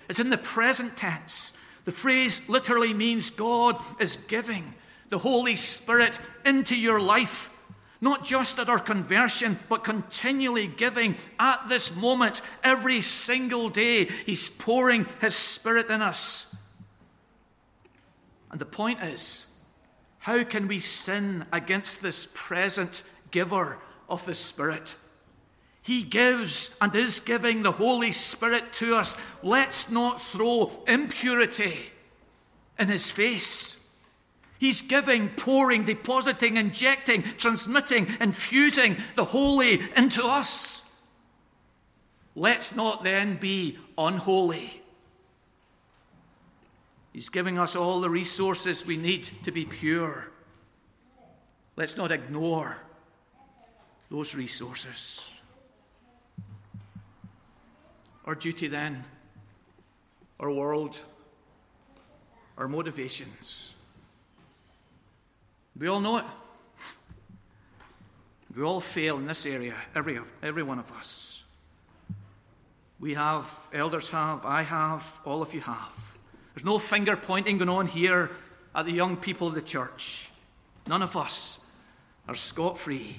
It's 0.08 0.20
in 0.20 0.30
the 0.30 0.38
present 0.38 0.96
tense. 0.96 1.56
The 1.84 1.92
phrase 1.92 2.48
literally 2.48 2.94
means 2.94 3.30
God 3.30 3.82
is 3.98 4.16
giving 4.16 4.74
the 5.08 5.18
Holy 5.18 5.56
Spirit 5.56 6.18
into 6.44 6.78
your 6.78 7.00
life, 7.00 7.50
not 8.00 8.24
just 8.24 8.58
at 8.58 8.68
our 8.68 8.78
conversion, 8.78 9.58
but 9.68 9.84
continually 9.84 10.66
giving 10.66 11.16
at 11.38 11.68
this 11.68 11.96
moment, 11.96 12.42
every 12.62 13.00
single 13.02 13.68
day. 13.68 14.04
He's 14.26 14.50
pouring 14.50 15.06
His 15.20 15.34
Spirit 15.34 15.90
in 15.90 16.02
us. 16.02 16.54
And 18.50 18.60
the 18.60 18.66
point 18.66 19.02
is, 19.02 19.46
how 20.20 20.44
can 20.44 20.68
we 20.68 20.80
sin 20.80 21.46
against 21.52 22.02
this 22.02 22.30
present 22.34 23.02
giver 23.30 23.78
of 24.08 24.24
the 24.26 24.34
Spirit? 24.34 24.96
He 25.82 26.02
gives 26.02 26.76
and 26.82 26.94
is 26.94 27.18
giving 27.20 27.62
the 27.62 27.72
Holy 27.72 28.12
Spirit 28.12 28.72
to 28.74 28.94
us. 28.96 29.16
Let's 29.42 29.90
not 29.90 30.20
throw 30.20 30.70
impurity 30.86 31.92
in 32.78 32.88
his 32.88 33.10
face. 33.10 33.76
He's 34.58 34.82
giving, 34.82 35.30
pouring, 35.30 35.84
depositing, 35.84 36.56
injecting, 36.56 37.22
transmitting, 37.22 38.08
infusing 38.20 38.96
the 39.14 39.24
holy 39.24 39.80
into 39.96 40.24
us. 40.24 40.84
Let's 42.34 42.74
not 42.74 43.02
then 43.02 43.36
be 43.36 43.78
unholy. 43.96 44.82
He's 47.12 47.30
giving 47.30 47.58
us 47.58 47.74
all 47.74 48.00
the 48.00 48.10
resources 48.10 48.86
we 48.86 48.96
need 48.96 49.30
to 49.44 49.50
be 49.50 49.64
pure. 49.64 50.30
Let's 51.76 51.96
not 51.96 52.12
ignore 52.12 52.76
those 54.10 54.34
resources. 54.34 55.32
Our 58.24 58.34
duty 58.34 58.68
then, 58.68 59.04
our 60.40 60.50
world, 60.50 61.00
our 62.56 62.68
motivations. 62.68 63.74
We 65.78 65.88
all 65.88 66.00
know 66.00 66.18
it. 66.18 66.24
We 68.54 68.62
all 68.62 68.80
fail 68.80 69.18
in 69.18 69.26
this 69.26 69.46
area, 69.46 69.74
every, 69.94 70.18
every 70.42 70.62
one 70.62 70.78
of 70.78 70.90
us. 70.92 71.44
We 72.98 73.14
have, 73.14 73.68
elders 73.72 74.08
have, 74.08 74.44
I 74.44 74.62
have, 74.62 75.20
all 75.24 75.40
of 75.40 75.54
you 75.54 75.60
have. 75.60 76.18
There's 76.54 76.64
no 76.64 76.80
finger 76.80 77.16
pointing 77.16 77.58
going 77.58 77.68
on 77.68 77.86
here 77.86 78.32
at 78.74 78.86
the 78.86 78.92
young 78.92 79.16
people 79.16 79.46
of 79.46 79.54
the 79.54 79.62
church. 79.62 80.30
None 80.88 81.02
of 81.02 81.16
us 81.16 81.60
are 82.26 82.34
scot 82.34 82.78
free. 82.78 83.16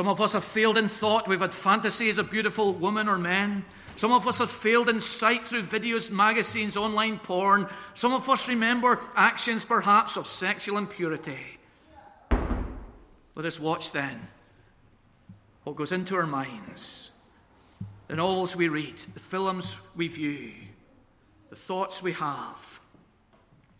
Some 0.00 0.08
of 0.08 0.22
us 0.22 0.32
have 0.32 0.44
failed 0.44 0.78
in 0.78 0.88
thought. 0.88 1.28
We've 1.28 1.40
had 1.40 1.52
fantasies 1.52 2.16
of 2.16 2.30
beautiful 2.30 2.72
women 2.72 3.06
or 3.06 3.18
men. 3.18 3.66
Some 3.96 4.12
of 4.12 4.26
us 4.26 4.38
have 4.38 4.50
failed 4.50 4.88
in 4.88 4.98
sight 4.98 5.42
through 5.42 5.64
videos, 5.64 6.10
magazines, 6.10 6.74
online 6.74 7.18
porn. 7.18 7.68
Some 7.92 8.14
of 8.14 8.26
us 8.30 8.48
remember 8.48 8.98
actions, 9.14 9.66
perhaps, 9.66 10.16
of 10.16 10.26
sexual 10.26 10.78
impurity. 10.78 11.58
Let 12.30 13.44
us 13.44 13.60
watch 13.60 13.92
then 13.92 14.28
what 15.64 15.76
goes 15.76 15.92
into 15.92 16.14
our 16.14 16.26
minds, 16.26 17.10
the 18.08 18.16
novels 18.16 18.56
we 18.56 18.68
read, 18.68 18.96
the 19.00 19.20
films 19.20 19.78
we 19.94 20.08
view 20.08 20.52
the 21.50 21.56
thoughts 21.56 22.02
we 22.02 22.14
have. 22.14 22.80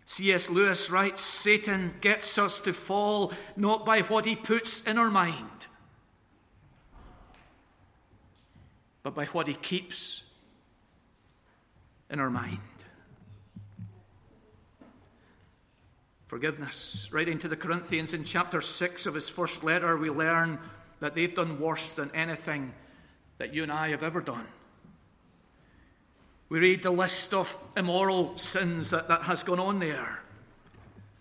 C.S. 0.05 0.51
Lewis 0.51 0.91
writes 0.91 1.23
Satan 1.23 1.95
gets 2.03 2.37
us 2.37 2.61
to 2.61 2.75
fall 2.75 3.33
not 3.57 3.87
by 3.87 4.03
what 4.03 4.27
he 4.27 4.37
puts 4.37 4.83
in 4.83 4.99
our 4.99 5.11
mind, 5.11 5.60
but 9.03 9.15
by 9.15 9.25
what 9.27 9.49
he 9.49 9.55
keeps 9.55 10.25
in 12.11 12.21
our 12.21 12.31
mind. 12.31 12.59
Forgiveness. 16.27 17.09
Writing 17.13 17.39
to 17.41 17.49
the 17.49 17.57
Corinthians 17.57 18.15
in 18.15 18.25
chapter 18.25 18.61
6 18.61 19.07
of 19.07 19.15
his 19.15 19.29
first 19.29 19.65
letter, 19.65 19.97
we 19.97 20.11
learn 20.11 20.59
that 21.01 21.15
they've 21.15 21.35
done 21.35 21.59
worse 21.59 21.93
than 21.93 22.11
anything 22.15 22.73
that 23.39 23.55
you 23.55 23.63
and 23.63 23.73
I 23.73 23.89
have 23.89 24.03
ever 24.03 24.21
done. 24.21 24.47
We 26.49 26.59
read 26.59 26.83
the 26.83 26.91
list 26.91 27.33
of 27.33 27.57
immoral 27.77 28.37
sins 28.37 28.91
that, 28.91 29.09
that 29.09 29.23
has 29.23 29.43
gone 29.43 29.61
on 29.61 29.79
there. 29.79 30.23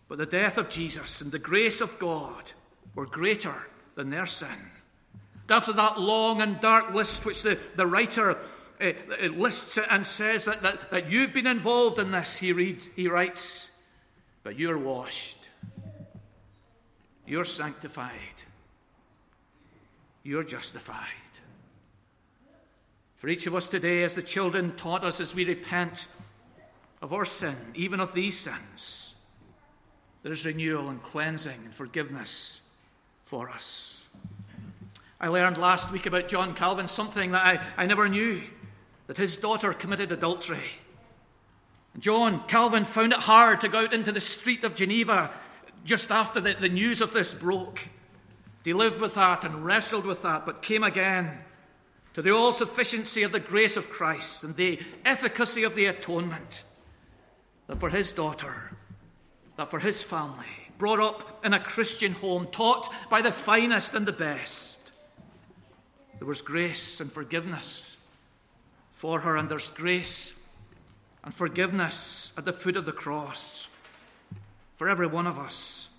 But 0.07 0.17
the 0.17 0.25
death 0.25 0.57
of 0.57 0.69
Jesus 0.69 1.21
and 1.21 1.31
the 1.31 1.39
grace 1.39 1.81
of 1.81 1.97
God 1.99 2.51
were 2.95 3.05
greater 3.05 3.69
than 3.95 4.09
their 4.09 4.25
sin. 4.25 4.71
After 5.51 5.73
that 5.73 5.99
long 5.99 6.41
and 6.41 6.59
dark 6.59 6.93
list, 6.93 7.25
which 7.25 7.43
the, 7.43 7.57
the 7.75 7.87
writer 7.87 8.37
uh, 8.81 8.91
lists 9.33 9.77
and 9.77 10.05
says 10.05 10.45
that, 10.45 10.61
that, 10.61 10.91
that 10.91 11.11
you've 11.11 11.33
been 11.33 11.47
involved 11.47 11.99
in 11.99 12.11
this, 12.11 12.37
he, 12.37 12.53
reads, 12.53 12.89
he 12.95 13.07
writes, 13.07 13.71
But 14.43 14.57
you're 14.57 14.77
washed, 14.77 15.49
you're 17.25 17.45
sanctified, 17.45 18.43
you're 20.23 20.43
justified. 20.43 20.95
For 23.15 23.27
each 23.27 23.47
of 23.47 23.53
us 23.55 23.67
today, 23.67 24.03
as 24.03 24.13
the 24.13 24.21
children 24.21 24.77
taught 24.77 25.03
us 25.03 25.19
as 25.19 25.35
we 25.35 25.43
repent 25.43 26.07
of 27.01 27.11
our 27.11 27.25
sin, 27.25 27.55
even 27.75 27.99
of 27.99 28.13
these 28.13 28.37
sins, 28.37 29.15
there 30.23 30.31
is 30.31 30.45
renewal 30.45 30.87
and 30.87 31.03
cleansing 31.03 31.59
and 31.65 31.73
forgiveness 31.73 32.61
for 33.23 33.49
us. 33.49 33.98
I 35.19 35.27
learned 35.27 35.57
last 35.57 35.91
week 35.91 36.05
about 36.05 36.29
John 36.29 36.53
Calvin 36.53 36.87
something 36.87 37.31
that 37.31 37.45
I, 37.45 37.83
I 37.83 37.85
never 37.85 38.07
knew 38.07 38.41
that 39.07 39.17
his 39.17 39.35
daughter 39.35 39.73
committed 39.73 40.11
adultery. 40.11 40.79
John 41.97 42.47
Calvin 42.47 42.85
found 42.85 43.11
it 43.11 43.19
hard 43.19 43.59
to 43.61 43.69
go 43.69 43.79
out 43.79 43.93
into 43.93 44.11
the 44.11 44.21
street 44.21 44.63
of 44.63 44.75
Geneva 44.75 45.31
just 45.83 46.11
after 46.11 46.39
the, 46.39 46.53
the 46.53 46.69
news 46.69 47.01
of 47.01 47.11
this 47.11 47.33
broke. 47.33 47.89
He 48.63 48.73
lived 48.73 49.01
with 49.01 49.15
that 49.15 49.43
and 49.43 49.65
wrestled 49.65 50.05
with 50.05 50.21
that, 50.21 50.45
but 50.45 50.61
came 50.61 50.83
again 50.83 51.39
to 52.13 52.21
the 52.21 52.33
all 52.33 52.53
sufficiency 52.53 53.23
of 53.23 53.31
the 53.31 53.39
grace 53.39 53.75
of 53.75 53.89
Christ 53.89 54.43
and 54.43 54.55
the 54.55 54.79
efficacy 55.03 55.63
of 55.63 55.75
the 55.75 55.85
atonement, 55.85 56.63
that 57.67 57.77
for 57.77 57.89
his 57.89 58.11
daughter, 58.11 58.71
that 59.57 59.69
for 59.69 59.79
his 59.79 60.01
family, 60.01 60.45
brought 60.77 60.99
up 60.99 61.43
in 61.45 61.53
a 61.53 61.59
Christian 61.59 62.13
home, 62.13 62.47
taught 62.47 62.89
by 63.09 63.21
the 63.21 63.31
finest 63.31 63.93
and 63.93 64.05
the 64.05 64.13
best, 64.13 64.78
there 66.19 66.27
was 66.27 66.41
grace 66.41 66.99
and 66.99 67.11
forgiveness 67.11 67.97
for 68.91 69.21
her, 69.21 69.35
and 69.35 69.49
there's 69.49 69.69
grace 69.69 70.47
and 71.23 71.33
forgiveness 71.33 72.31
at 72.37 72.45
the 72.45 72.53
foot 72.53 72.75
of 72.75 72.85
the 72.85 72.91
cross 72.91 73.67
for 74.75 74.87
every 74.87 75.07
one 75.07 75.25
of 75.27 75.39
us, 75.39 75.89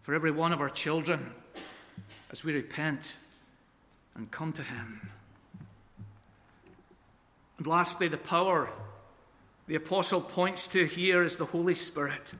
for 0.00 0.14
every 0.14 0.30
one 0.30 0.52
of 0.52 0.60
our 0.60 0.68
children, 0.68 1.32
as 2.30 2.44
we 2.44 2.54
repent 2.54 3.16
and 4.14 4.30
come 4.30 4.52
to 4.52 4.62
Him. 4.62 5.08
And 7.58 7.66
lastly, 7.66 8.08
the 8.08 8.18
power 8.18 8.70
the 9.66 9.74
apostle 9.74 10.20
points 10.20 10.68
to 10.68 10.84
here 10.84 11.24
is 11.24 11.36
the 11.36 11.44
Holy 11.44 11.74
Spirit. 11.74 12.34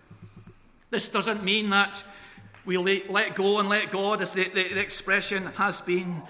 This 0.90 1.08
doesn't 1.08 1.42
mean 1.42 1.70
that 1.70 2.04
we 2.64 2.76
let 2.76 3.34
go 3.34 3.58
and 3.58 3.68
let 3.68 3.90
God, 3.90 4.22
as 4.22 4.32
the, 4.32 4.44
the, 4.48 4.74
the 4.74 4.80
expression 4.80 5.46
has 5.56 5.80
been. 5.80 6.22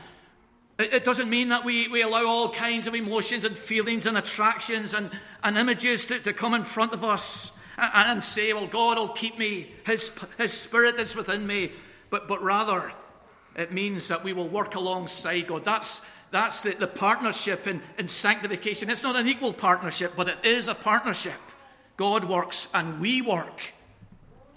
It, 0.78 1.06
doesn't 1.06 1.30
mean 1.30 1.48
that 1.48 1.64
we, 1.64 1.88
we 1.88 2.02
allow 2.02 2.26
all 2.26 2.50
kinds 2.50 2.86
of 2.86 2.94
emotions 2.94 3.44
and 3.44 3.56
feelings 3.56 4.04
and 4.04 4.18
attractions 4.18 4.92
and, 4.92 5.10
and 5.42 5.56
images 5.56 6.04
to, 6.06 6.18
to 6.18 6.34
come 6.34 6.52
in 6.52 6.64
front 6.64 6.92
of 6.92 7.02
us 7.02 7.56
and, 7.78 8.10
and 8.10 8.24
say, 8.24 8.52
well, 8.52 8.66
God 8.66 8.98
will 8.98 9.08
keep 9.08 9.38
me, 9.38 9.72
His, 9.86 10.12
His 10.36 10.52
Spirit 10.52 10.96
is 10.96 11.16
within 11.16 11.46
me. 11.46 11.72
But, 12.10 12.28
but 12.28 12.42
rather, 12.42 12.92
it 13.56 13.72
means 13.72 14.08
that 14.08 14.22
we 14.22 14.34
will 14.34 14.48
work 14.48 14.74
alongside 14.74 15.46
God. 15.46 15.64
That's, 15.64 16.06
that's 16.30 16.60
the, 16.60 16.72
the 16.72 16.86
partnership 16.86 17.66
in, 17.66 17.80
in 17.96 18.06
sanctification. 18.06 18.90
It's 18.90 19.02
not 19.02 19.16
an 19.16 19.26
equal 19.26 19.54
partnership, 19.54 20.12
but 20.14 20.28
it 20.28 20.38
is 20.44 20.68
a 20.68 20.74
partnership. 20.74 21.40
God 21.96 22.24
works 22.24 22.68
and 22.74 23.00
we 23.00 23.22
work 23.22 23.72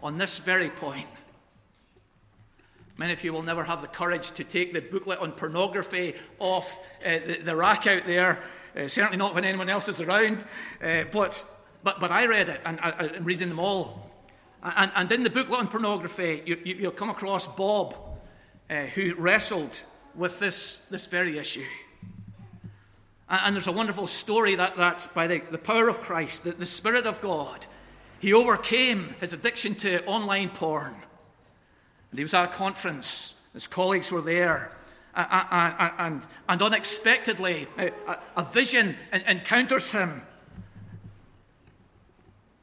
on 0.04 0.18
this 0.18 0.40
very 0.40 0.70
point. 0.70 1.08
Many 3.00 3.14
of 3.14 3.24
you 3.24 3.32
will 3.32 3.44
never 3.44 3.64
have 3.64 3.82
the 3.82 3.88
courage 3.88 4.32
to 4.32 4.44
take 4.44 4.74
the 4.74 4.82
booklet 4.82 5.20
on 5.20 5.32
pornography 5.32 6.16
off 6.38 6.78
uh, 7.06 7.20
the, 7.26 7.40
the, 7.46 7.56
rack 7.56 7.88
out 7.88 8.06
there, 8.06 8.44
uh, 8.76 8.90
certainly 8.90 9.16
not 9.16 9.34
when 9.34 9.46
anyone 9.46 9.70
else 9.70 9.88
is 9.88 10.02
around. 10.02 10.44
Uh, 10.84 11.06
but, 11.10 11.46
but, 11.82 12.02
but 12.02 12.12
I 12.12 12.26
read 12.26 12.50
it, 12.50 12.60
and 12.66 12.78
I, 12.82 13.10
am 13.16 13.24
reading 13.24 13.48
them 13.48 13.60
all. 13.60 14.12
And, 14.62 14.92
and 14.96 15.10
in 15.14 15.24
the 15.24 15.30
booklet 15.30 15.62
on 15.62 15.70
pornography, 15.70 16.44
you, 16.46 16.58
you, 16.66 16.76
will 16.82 16.92
come 16.92 17.10
across 17.10 17.48
Bob, 17.48 17.96
uh, 18.70 18.82
who 18.88 19.16
wrestled 19.16 19.82
with 20.14 20.38
this, 20.40 20.80
this 20.88 21.06
very 21.06 21.38
issue. 21.38 21.64
And, 23.30 23.42
and, 23.46 23.56
there's 23.56 23.68
a 23.68 23.72
wonderful 23.72 24.08
story 24.08 24.56
that, 24.56 24.76
that 24.76 25.08
by 25.16 25.28
the, 25.28 25.42
the 25.52 25.58
power 25.58 25.88
of 25.88 26.02
Christ, 26.02 26.44
that 26.44 26.60
the 26.60 26.66
Spirit 26.66 27.08
of 27.08 27.22
God, 27.22 27.66
he 28.20 28.34
overcame 28.34 29.16
his 29.22 29.32
addiction 29.32 29.74
to 29.76 30.04
online 30.06 30.50
porn. 30.50 30.98
And 32.12 32.20
he 32.20 32.24
was 32.24 32.34
at 32.34 32.46
a 32.46 32.48
conference, 32.48 33.40
his 33.54 33.68
colleagues 33.68 34.12
were 34.12 34.22
there, 34.22 34.72
and, 35.16 35.94
and, 35.98 36.22
and 36.48 36.62
unexpectedly, 36.62 37.68
a, 37.78 37.92
a 38.38 38.44
vision 38.44 38.96
encounters 39.28 39.92
him. 39.92 40.22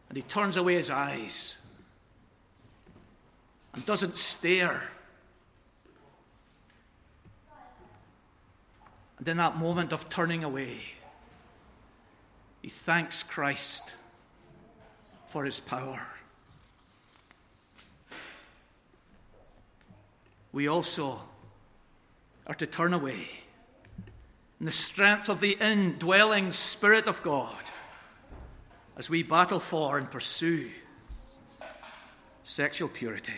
And 0.08 0.16
he 0.16 0.22
turns 0.22 0.56
away 0.56 0.74
his 0.74 0.90
eyes 0.90 1.64
and 3.74 3.84
doesn't 3.84 4.16
stare 4.16 4.90
And 9.18 9.28
in 9.28 9.36
that 9.38 9.56
moment 9.56 9.92
of 9.92 10.08
turning 10.08 10.44
away, 10.44 10.80
he 12.62 12.68
thanks 12.68 13.22
Christ 13.22 13.94
for 15.26 15.44
his 15.44 15.60
power. 15.60 16.06
We 20.56 20.68
also 20.68 21.18
are 22.46 22.54
to 22.54 22.66
turn 22.66 22.94
away 22.94 23.28
in 24.58 24.64
the 24.64 24.72
strength 24.72 25.28
of 25.28 25.42
the 25.42 25.58
indwelling 25.60 26.50
Spirit 26.50 27.08
of 27.08 27.22
God 27.22 27.62
as 28.96 29.10
we 29.10 29.22
battle 29.22 29.58
for 29.58 29.98
and 29.98 30.10
pursue 30.10 30.70
sexual 32.42 32.88
purity. 32.88 33.34